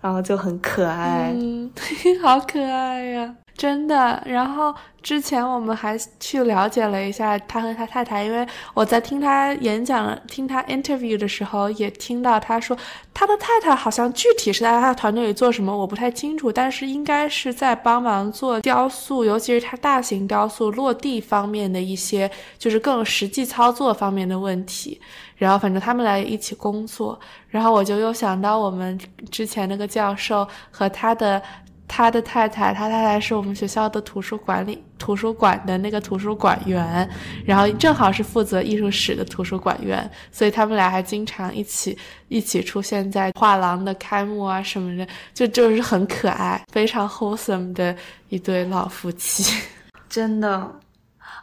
[0.00, 1.70] 然后就很可爱，嗯，
[2.22, 3.34] 好可爱呀。
[3.56, 12.76] 真的，然后之前我们还去了解了一下他和他太太，因为我在听他演讲、听他 interview 的时候，也听到他说
[13.14, 25.00] 他的太太好像具体是在他团队里做什么，我不太清楚，但是应该是在帮忙做雕塑，尤其是他大型雕塑落地方面的一些，就是更实际操作方面的问题。
[25.36, 28.98] 然后反正他们俩一起工作，然后我就又想到我们
[29.30, 31.42] 之前那个教授和他的。
[31.88, 37.08] 他的太太，他太太是我们学校的图书馆里图书馆的那个图书馆员，
[37.44, 41.96] 然后正好是负责艺术史的图书馆员，所以他们俩还经常一起
[42.28, 47.94] 一起出现在画廊的开幕啊什么的，就就是很可爱，非常 wholesome 的
[48.30, 49.44] 一对老夫妻，
[50.10, 50.68] 真的，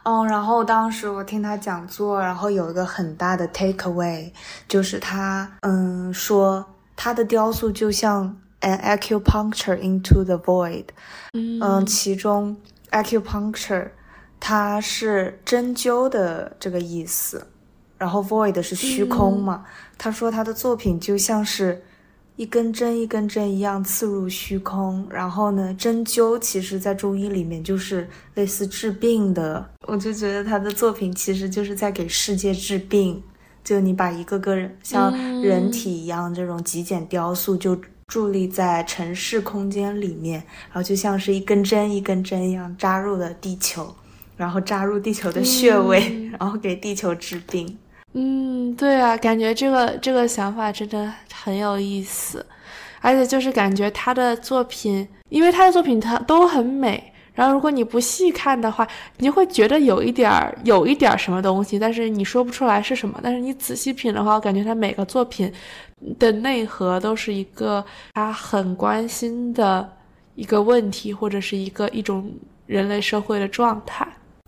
[0.02, 4.30] 嗯，然后当时我听他讲座，然后有一个很大的 take away，
[4.68, 8.36] 就是他嗯说他的雕塑就像。
[8.64, 10.86] An acupuncture into the void，
[11.34, 12.56] 嗯，其中
[12.92, 13.90] acupuncture
[14.40, 17.46] 它是针灸的这个意思，
[17.98, 19.66] 然后 void 是虚空嘛。
[19.98, 21.82] 他说他的作品就像是
[22.36, 25.06] 一根针一根针一样刺入虚空。
[25.10, 29.68] 然后呢，针灸其实在中医里面就是类似治病的。
[29.86, 33.22] 我就觉得他的作品其实就是在给世界治病。
[33.62, 35.12] 就你把一个个人像
[35.42, 37.78] 人体一样这种极简雕塑就。
[38.08, 40.42] 伫立在城市空间里面，
[40.72, 43.94] 然后就像是一根针一根针一样扎入了地球，
[44.36, 47.78] 然后扎入地球的穴位， 然后给地球治病。
[48.12, 52.44] 嗯，对啊，感觉这个这个想法真的很有意思，
[53.00, 57.12] 而且就是感觉他的作品，因为他的作品他都很美。
[57.34, 58.86] 然后，如果你不细看的话，
[59.16, 63.18] 你就会觉得有一点儿，有一点儿什么东西，但是你说不出来是什么。
[63.20, 65.52] 但是你仔细品的话，我感觉他每个作品
[66.18, 69.90] 的内核都是一个他很关心的
[70.34, 72.30] 一个问题，或者是一个一种
[72.66, 74.06] 人类社会的状态。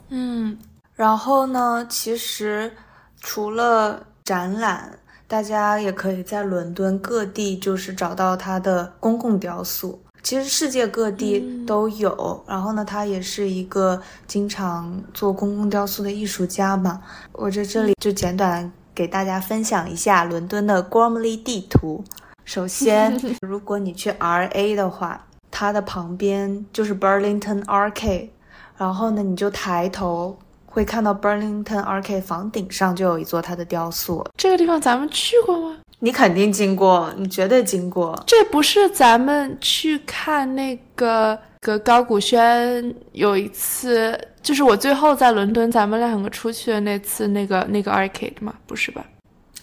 [0.09, 0.57] 嗯，
[0.95, 2.73] 然后呢，其实
[3.21, 10.01] 除了展览，大家也可以在伦敦各地就是找到他的公共雕塑。
[10.23, 17.01] 其实世界各地都有，然后呢，他也是一个经常做公共雕塑的艺术家嘛。
[17.31, 22.03] 我在这里就简短给大家分享一下伦敦的 Gormley 地图。
[22.47, 23.15] 首先，
[23.47, 28.31] 如果你去 R A 的话，它的旁边就是 Burlington Arcade，
[28.79, 34.27] 然后呢，你就抬头会看到 Burlington Arcade 房顶上就有一座它的雕塑。
[34.39, 35.77] 这个地方咱们去过吗？
[35.99, 38.19] 你肯定经过，你绝对经过。
[38.27, 48.55] 这不是咱们去看那个个高古轩有一次，就是我最后在伦敦咱们两个出去的那次那个那个 arcade 吗？
[48.69, 49.05] 不是吧？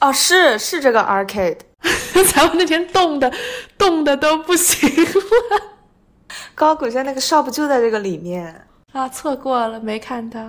[0.01, 1.59] 哦，是是这个 arcade。
[2.35, 3.31] 咱们那天冻的
[3.77, 5.61] 冻的都不行了。
[6.53, 8.53] 高古轩那个 shop 就在这个里面
[8.91, 10.41] 啊，错过了，没看到。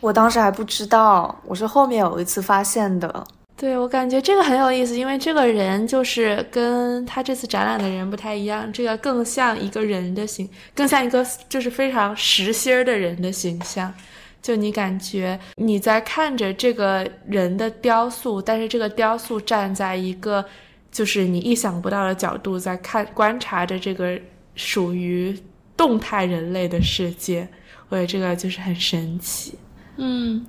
[0.00, 3.24] 我当时还不知道，我是后面有一次发现的。
[3.58, 13.92] 对我感觉这个很有意思，因为这个人就是跟他这次展览的人不太一样，这个更像一个人的形，更像一个就是非常实心儿的人的形象。
[14.40, 20.44] 就你感觉你在看着这个人的雕塑，但是这个雕塑站在一个
[20.92, 24.16] 就是你意想不到的角度在看观察着这个
[24.54, 25.36] 属于
[25.76, 27.48] 动态人类的世界，
[27.88, 29.58] 我觉得这个就是很神奇。
[29.96, 30.46] 嗯。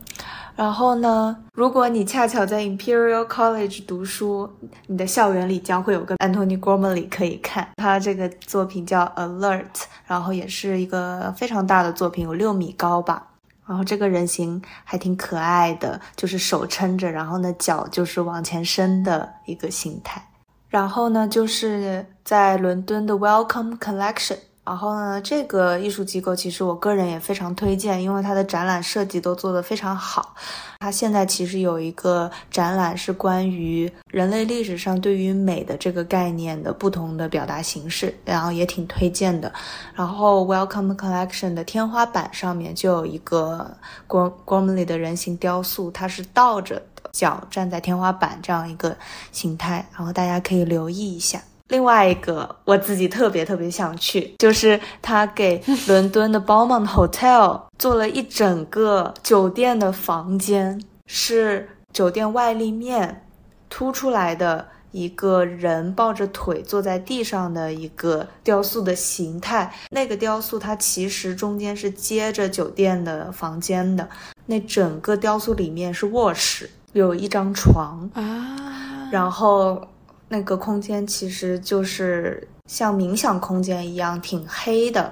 [0.60, 1.38] 然后呢？
[1.54, 4.50] 如果你恰巧在 Imperial College 读书，
[4.88, 7.66] 你的校园里将会有个 Antony Gormley 可以看。
[7.78, 13.26] 他这个作品叫 Alert，然后也是一个非常大的作品，有六米高吧。
[13.66, 20.22] 然后这个人形还挺可爱的，就是手撑着，然后呢脚就是往前伸的一个形态。
[20.68, 24.40] 然后呢，就是在伦敦的 Welcome Collection。
[24.70, 30.36] 然后呢，这个艺术机构其实我个人也非常推荐，因为它的展览设计都做得非常好。
[30.80, 39.52] 它现在其实有一个展览是关于人类历史上对于美的这个概念的不同的表达形式，然后也挺推荐的。
[39.96, 43.76] 然后 Welcome Collection 的天花板上面就有一个
[44.08, 48.96] Gormley 的人形雕塑，它是倒着的脚站在天花板这样一个
[49.32, 51.42] 形态，然后大家可以留意一下。
[51.70, 63.26] 另外一个我自己特别特别想去，就是他给伦敦的 Beaumont Hotel 做了一整个酒店的房间，是酒店外立面
[63.70, 69.72] 凸出来的一个人抱着腿坐在地上的一个雕塑的形态。
[69.92, 74.10] 那个雕塑它其实中间是接着酒店的房间的，
[74.48, 79.88] 那整个雕塑里面是卧室，有一张床啊，然后。
[80.30, 85.12] 那个空间其实就是像冥想空间一样，挺黑的。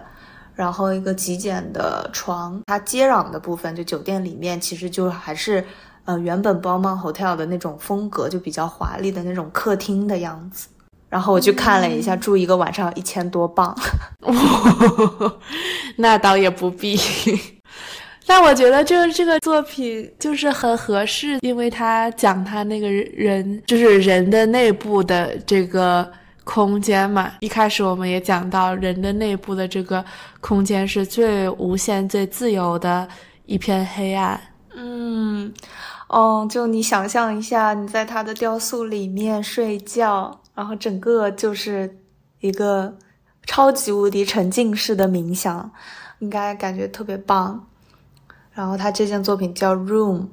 [0.56, 5.64] 然后一个极简的床，它接壤的部分就酒店里面，其实就还是
[6.06, 10.68] 呃原本 b o m a n Hotel 的那种风格，就比较华丽的那种客厅的样子。
[11.10, 13.78] 然后我去看了一下，住一个晚上一千多镑，
[15.98, 16.98] 那倒也不必。
[18.30, 26.12] 但我觉得这个这个作品就是很合适，因为他讲他那个人就是人的内部的这个
[26.44, 27.32] 空间嘛。
[27.40, 30.04] 一开始我们也讲到，人的内部的这个
[30.42, 33.08] 空间是最无限、最自由的
[33.46, 34.40] 一片黑暗。
[34.76, 35.52] 嗯，
[36.10, 41.98] 哦，就你想象一下，你在他的雕塑里面睡觉，然后整个就是
[42.42, 42.94] 一个
[43.46, 45.72] 超级无敌沉浸式的冥想，
[46.20, 47.67] 应该感觉特别棒。
[48.58, 50.26] 然后他这件作品叫 Room，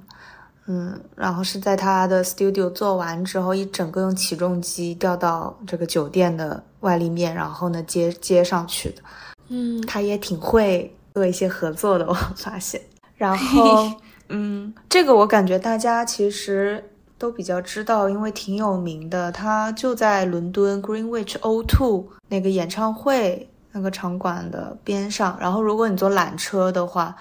[0.64, 9.02] 嗯，然后是在他的 studio 做完之后，一整个用起重机吊到这个酒店的外立面，然后呢接接上去的，
[9.48, 12.80] 嗯，他也挺会做一些合作的，我发现。
[13.14, 13.92] 然后
[14.30, 16.82] 嗯，这个我感觉大家其实
[17.18, 19.30] 都比较知道，因为挺有名的。
[19.32, 25.36] 他就在伦敦 Greenwich O2 那个演唱会那个场馆的边上。
[25.38, 27.14] 然后，如果你坐缆车的话，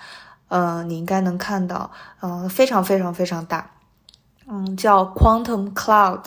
[0.54, 1.90] 呃，你应该能看到，
[2.22, 3.68] 嗯，非常非常非常大，
[4.48, 6.22] 嗯，叫 Quantum Cloud。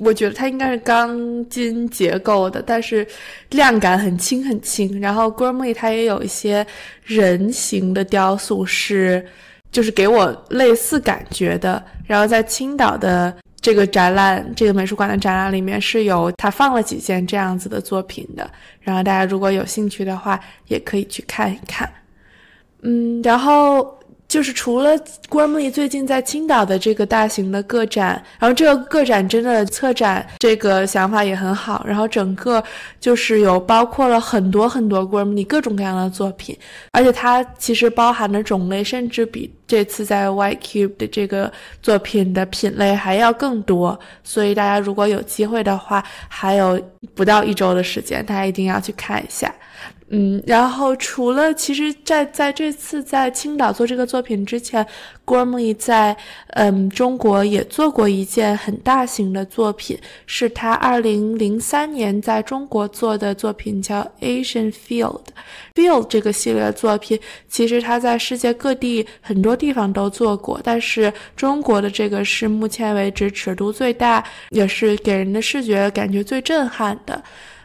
[0.00, 1.18] 我觉得它应该是钢
[1.48, 3.06] 筋结构的，但是
[3.48, 5.00] 量感很轻很轻。
[5.00, 6.66] 然后 g r o m l y 它也有一些
[7.02, 9.26] 人形的雕塑，是
[9.70, 11.82] 就是给我类似感觉的。
[12.06, 18.50] 然后在青岛的这个展览，这个美术馆的展览里面是有他放了几件这样子的作品的。
[18.82, 21.90] 然后大家如果有兴趣的话，也可以去看一看。
[22.82, 23.98] 嗯，然后。
[24.28, 32.64] 就是除了 Grammy 最近在青岛的这个大型的个展，然后这个个展真的策展这个想法也很好，然后整个
[32.98, 36.58] 就是有包括了很多很多 Grammy 各种各样的作品，
[36.92, 41.52] 而且它其实包含的种类甚至比这次在 White Cube 的这个
[41.82, 46.80] 作品的品类还要更多，所以大家如果有机会的话，还有
[47.14, 49.54] 不到一周的时间，大家一定要去看一下。
[50.14, 54.86] 嗯，然后除了其实，在在这次在青岛做这个作品之前
[55.24, 56.14] ，Gormley 在
[56.48, 65.22] 嗯中国也做过一件很大型的作品，是他二零零三年在中国做的作品，叫 Asian Field。
[65.74, 77.22] Field 这个系列作品，其实他在世界各地很多地方都做过，但是中国的这个是目前为止尺度最大，也是给人的视觉感觉最震撼的。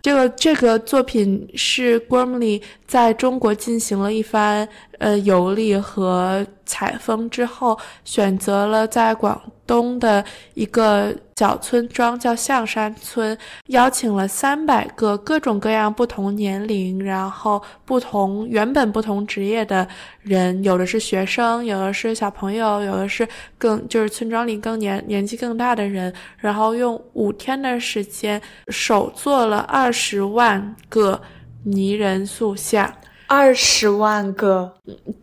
[0.07, 4.65] 这个这个作品是 Gormley 在中国进行了一番
[4.99, 13.35] 呃游历和采风之后，选择了在广东的一个小村庄叫象山村，
[13.67, 19.87] 邀请了三百个各种各样不同年龄，然后不同原本不同职业的
[20.21, 31.21] 人，有的是学生，有的是小朋友，有的是更就是村庄里更年年纪更大的人，然后用五天的时间手做了二十万个
[31.63, 32.91] 泥人塑像，
[33.27, 34.73] 二十万个，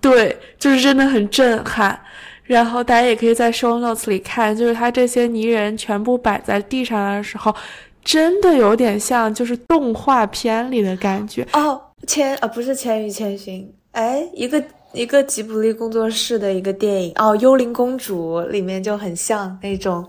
[0.00, 1.98] 对，就是真的很震撼。
[2.44, 7.54] 然后大家也可以在 show notes 里看，就是他这些泥人全部摆在地上的时候，
[8.04, 11.80] 真的有点像就是动画片里的感觉哦。
[12.06, 20.06] 千啊，不是《千与千寻》，哎，一个一个吉卜力工作室的一个电影哦，《幽灵公主》里面就很像那种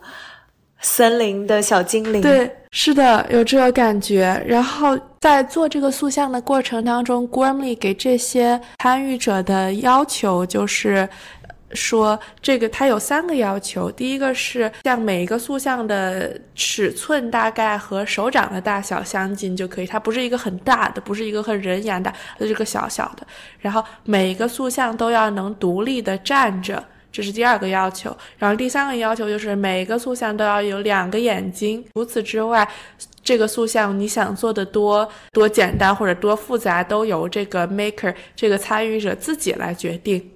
[0.86, 2.22] 森林的小精灵。
[2.22, 4.42] 对，是的，有这个感觉。
[4.48, 11.10] 然后在做这个塑像的过程当中 g r a m l y 给这些参与者的要求就是。
[11.72, 13.92] 说这个，它有三个要求。
[13.92, 23.28] 第一个是像每一个塑像的尺寸大概和手掌的大小相近就可以，它不是一个很大的，不是一个很人一样大，它是个小小的。
[23.60, 26.82] 然后每一个塑像都要能独立的站着，
[27.16, 28.14] 这是第二个要求。
[28.38, 31.82] 然后第三个要求就是每一个塑像都要有两个眼睛。
[31.94, 32.68] 除此之外，
[33.24, 40.30] 这个塑像你想做的多多简单或者多复杂，都由这个 maker 这个参与者自己来决定。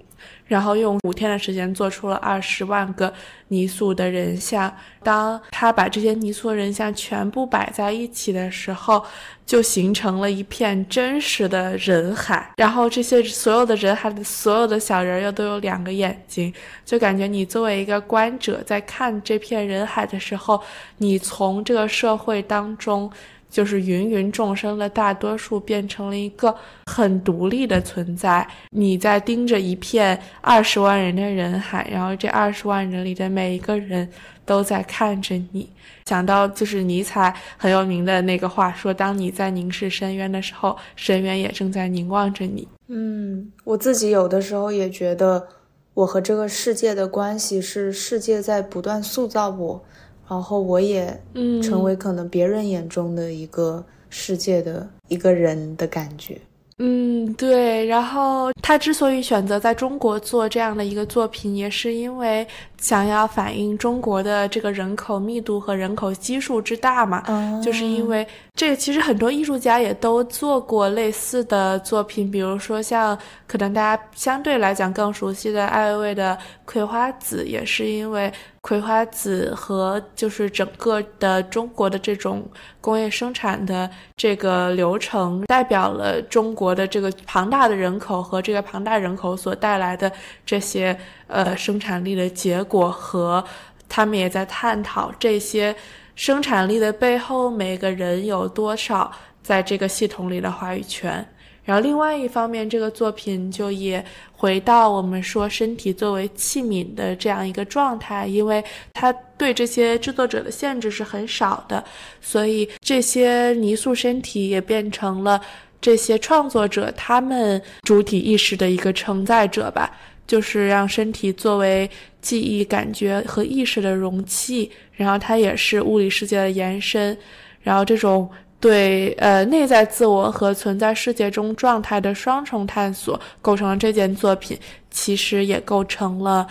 [0.50, 3.12] 然后用五天的时间做出了二十万个
[3.46, 4.74] 泥塑的人像。
[5.00, 9.00] 当他把这些泥塑人像全部摆在一起的时候，
[9.46, 12.52] 就形成了一片真实的人海。
[12.56, 16.52] 然后这些所有的人海的所有的小人儿又都有两个眼睛，
[16.84, 20.60] 就感觉你作为一个观者在看这片人海的时候，
[20.98, 23.08] 你从这个社会当中。
[23.50, 26.54] 就是芸芸众生的大多数变成了一个
[26.86, 34.08] 很独立的存在，你在盯着一片二十万人的人海，然后这二十万人里的每一个人
[34.46, 35.68] 都在看着你。
[36.06, 42.66] 想到就是尼采很有名的那个话，说当你在凝视深渊的时候，深渊也正在凝望着你。
[42.88, 45.46] 嗯，我自己有的时候也觉得，
[45.94, 49.84] 我和这个世界的关系是世界在不断塑造我。
[50.30, 51.20] 然后我也
[51.60, 56.38] 成为可能别人眼中的一个世界的一个人的感觉。
[56.82, 57.84] 嗯，对。
[57.84, 62.46] 然后他之所以选择在中国做这样的一个作品，也是因为
[62.78, 67.22] 想要反映中国的这个人口密度和人口基数之大嘛。
[67.62, 76.34] 就是因为这个，其实很多艺术家也都做过类似的作品，比如说像可能大家相对来讲更熟悉的艾薇薇的
[76.70, 78.32] 《葵花籽》，也是因为。
[78.62, 82.46] 葵花籽和就是整个的中国的这种
[82.78, 90.12] 工业生产的这个流程，代表了中国的这个庞大的人口和这个庞大人口所带来的
[90.44, 90.96] 这些
[91.26, 93.42] 呃生产力的结果，和
[93.88, 95.74] 他们也在探讨这些
[96.14, 99.10] 生产力的背后，每个人有多少
[99.42, 101.26] 在这个系统里的话语权。
[101.62, 111.84] 然后另外一方面，这个作品就也回到我们说身体作为器皿的这样一个状态，因为它对这些制作者的限制是很少的，
[112.20, 115.40] 所以这些泥塑身体也变成了
[115.80, 119.90] 这些创作者他们主体意识的一个承载者吧，
[120.26, 121.88] 就是让身体作为
[122.20, 127.16] 记忆、感觉和意识的容器，然后它也是物理世界的延伸，
[127.62, 128.28] 然后这种。
[128.60, 134.58] 对，呃，内在自我和存在世界中状态的双重探索，构成了这件作品，
[134.90, 136.46] 其实也构成了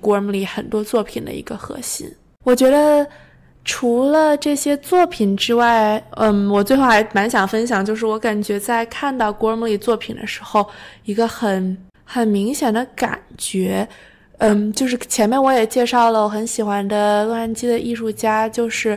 [0.00, 2.08] Gormley 很多作品的一个核心。
[2.44, 3.04] 我觉得，
[3.64, 10.64] 除了这些作品之外，嗯，我最后还蛮想分享，就是我感觉在看到 Gormley 作品的时候，
[11.06, 13.88] 一个很很明显的感觉，
[14.38, 18.96] 嗯，就是前面我也介绍了我很喜欢的洛杉矶的艺术家，就是。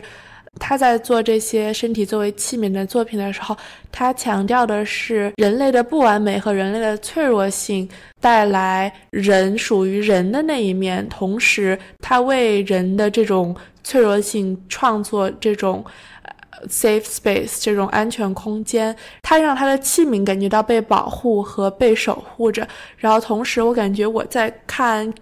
[0.60, 3.56] 他在做这些身体作为器皿的作品的时候，
[3.90, 7.88] 他强调的是人类的不完美和人类的脆弱性
[8.20, 15.84] 带来人属于人的那一面，同时他为人的这种脆弱性创作这种
[16.68, 25.12] safe space 这种安全空间，他让他的器皿感觉到被保护和被守护着，然后同时我感觉我在看。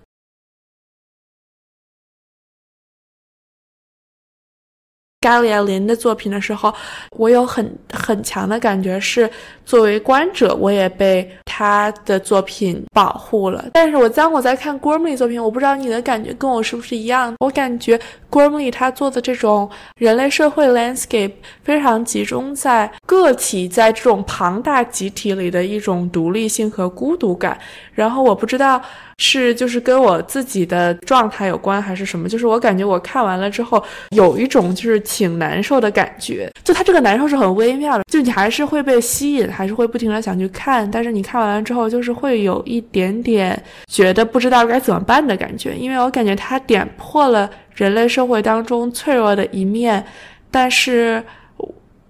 [5.20, 6.74] 加里亚林的作品的时候，
[7.10, 9.28] 我有很很强的感觉是，
[9.66, 13.66] 作为观者，我也被他的作品保护了。
[13.74, 17.34] 但是我当我在看 Gormley 作品，我不知道你的感觉跟我是不是一样。
[17.38, 18.00] 我感觉
[18.30, 19.68] Gormley 他做的这种
[19.98, 27.60] 人类社会 landscape 非常集中在个体在这种庞大集体里的一种独立性和孤独感。
[27.92, 28.80] 然后我不知道。
[29.22, 32.26] 是，就是跟我自己的状态有关，还是什么？
[32.26, 33.80] 就是我感觉我看完了之后，
[34.16, 36.50] 有一种就是挺难受的感觉。
[36.64, 40.90] 就他这个难受是很微妙的，就你还是会被吸引，还是会不停的想去看。
[40.90, 50.02] 但是你看完了之后，就是会有一点点觉得不知道该怎么办的感觉，因为我感觉他点破了人类社会当中脆弱的一面，
[50.50, 51.22] 但是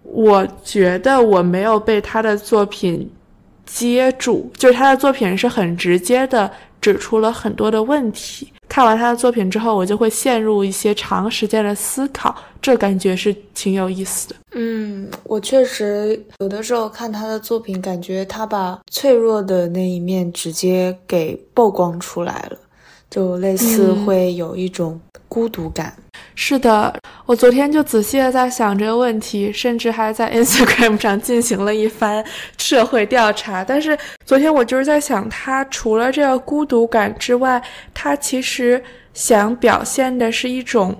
[0.04, 3.10] 我觉得我没有被他的作品
[3.66, 6.48] 接住，就是他的作品是很直接的。
[6.80, 8.52] 指出了很多的问题。
[8.68, 14.36] 看完他的作品之后，我就会陷入一些长时间的思考，这感觉是挺有意思的。
[14.52, 22.58] 嗯，我确实有的时候看他的作品，感觉他把脆弱的那一面直接给曝光出来了。
[23.10, 25.92] 就类似会有一种孤独感。
[26.34, 26.94] 是的，
[27.26, 32.24] 我昨天就仔细的在想这个问题，甚至还在 Instagram 上进行了一番
[32.56, 33.64] 社会调查。
[33.64, 38.82] 但是昨天我就是在想，他除了这个孤独感之外，他其实
[39.12, 40.96] 想表现的是一种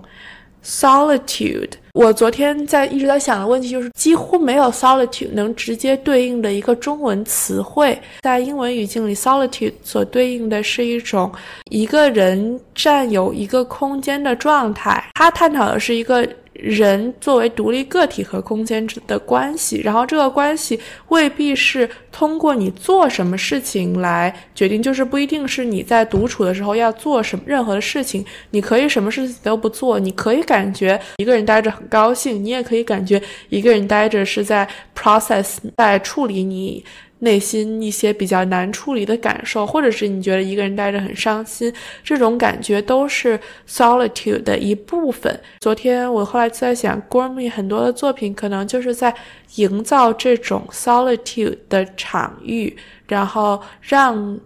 [0.65, 1.71] solitude。
[1.93, 7.99] 我昨天在一直在想的问题就是，几乎没有 solitude 能直接对应的一个中文词汇。
[8.23, 11.31] 在英文语境里，solitude 所对应的是一种
[11.71, 15.05] 一个人占有一个空间的状态。
[15.15, 16.27] 它探讨的是一个。
[16.63, 36.85] 人作为独立个体和空间的关系，然后这个关系未必是通过你做什么事情来决定，就是不一定是你在独处的时候要做什么任何的事情，你可以什么事情都不做，你可以感觉一个人待着很高兴，你也可以感觉一个人待着是在 process 在处理你。
[37.21, 45.41] 内心一些比较难处理的感受，或者是你觉得一个人待着很伤心，这种感觉都是 solitude 的一部分。
[45.61, 49.14] 昨天我后来在想，Gormley 很多的作品可能就是在
[49.57, 54.39] 营造这种 solitude 的场域，然后让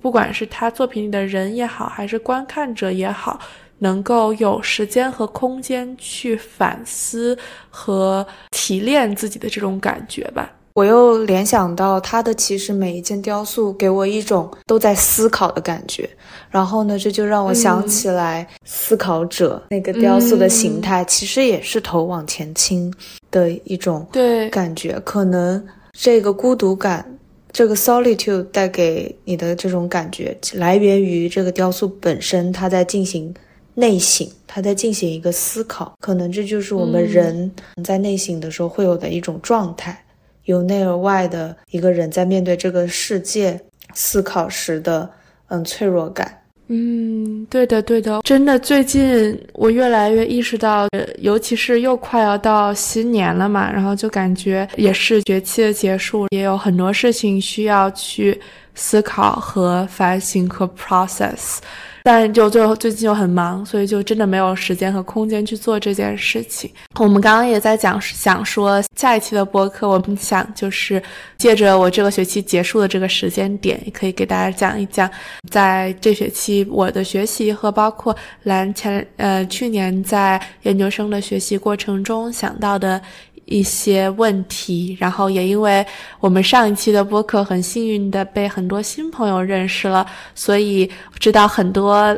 [0.00, 3.38] 不管是他作品里的人也好，还是观看者也好，
[3.80, 7.36] 能够有时间和空间去反思
[7.68, 10.50] 和提炼自己的这种感觉吧。
[10.74, 16.08] 我又联想到他的，其实每一件雕塑给我一种都在思考的感觉。
[16.50, 22.92] 然后呢，这就让我想起来思考者那个雕塑的形态，其实也是头往前倾
[23.30, 24.98] 的一种对感觉。
[25.00, 25.62] 可能
[25.92, 27.18] 这个孤独感，
[27.50, 33.32] 这个 solitude 带给你的这种感觉，来源于这个雕塑本身，它在进行
[33.74, 35.92] 内省，它在进行一个思考。
[36.00, 37.50] 可能这就是我们人
[37.84, 40.02] 在内省的时候会有的一种状态。
[40.44, 43.60] 由内而外的一个人在面对这个世界
[43.94, 45.08] 思考时的，
[45.48, 46.38] 嗯，脆弱感。
[46.68, 50.88] 嗯，对的，对的，真的，最近我越来越意识到，
[51.18, 58.40] 尤其是又快要到新年了嘛，然后就感觉也是学期的结束，也有很多事情需要去
[58.74, 61.58] 思考和反省和 process。
[62.02, 66.70] 但就最后最近又很忙，所以就真的没有时间和空间去做这件事情。
[66.98, 71.02] 我们刚刚也在讲，想说下一期的播客，我们想就是
[71.38, 75.10] 借着我这个学期结束的这个时间点，也可以给大家讲一讲，
[75.50, 83.00] 在这学期我的学习和包括蓝前呃去年在研究生的学习过程中想到的。
[83.44, 85.84] 一些问题，然后也因为
[86.20, 90.88] 我们上一期的播客很幸运的被很多新朋友认识了，所以
[91.18, 92.16] 知道很多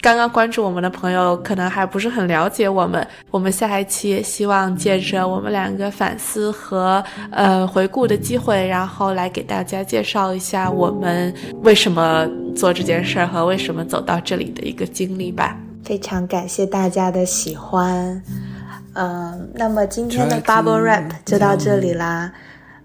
[0.00, 3.06] 刚刚关注我们的朋友可能还不是很了解我们。
[3.30, 15.56] 我们下一期也希望借着我们两个反思和呃回顾的机会，然后来给大家介绍一下我们为什么做这件事儿和为什么走到这里的一个经历吧。
[15.82, 18.22] 非常感谢大家的喜欢。
[18.96, 22.32] 嗯，那么今天的 Bubble Rap 就到这里啦。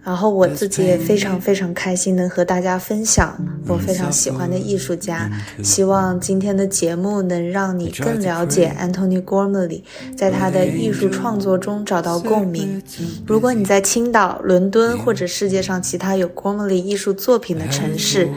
[0.03, 3.37] 然后我自己也非常非常开心能和大家分享
[3.67, 5.29] 我非常喜欢的艺术家。
[5.63, 9.83] 希望今天的节目能让你更了解 Anthony Gormley，
[10.17, 12.81] 在他的艺术创作中找到共鸣。
[13.27, 18.27] 如果你在青岛、伦敦或者世界上其他有 Gormley 艺术作品的城市，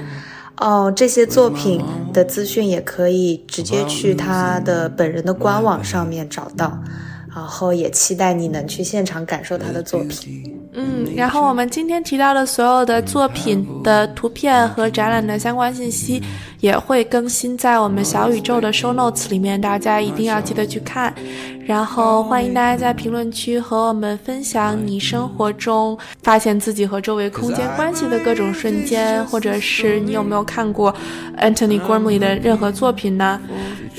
[0.59, 6.79] 哦，这些作品的资讯也可以直接去他的本人的官网上面找到。
[7.35, 10.51] 然后也期待你能去现场感受他的作品。
[10.77, 16.23] 嗯，然后我们今天提到的所有的作品的图片和展览的相关信息，
[16.65, 21.13] 也会更新在我们小宇宙的 show notes 里面，大家一定要记得去看。
[21.67, 30.95] 然后欢迎大家在评论区和我们分享你生活中发现自己和周围空间关系的各种瞬间，或者是你有没有看过
[31.39, 33.39] Anthony Gormley 的任何作品呢？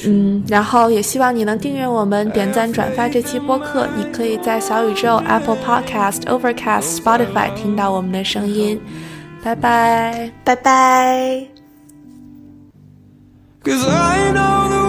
[0.08, 3.88] 嗯，然后也希望你能订阅我们、点赞、转发这期播客。
[3.96, 8.82] 你可以在小宇宙、Apple Podcast、Overcast、Spotify 听到我们的声音。
[9.44, 11.55] 拜拜，拜拜。
[13.66, 14.85] Cause I know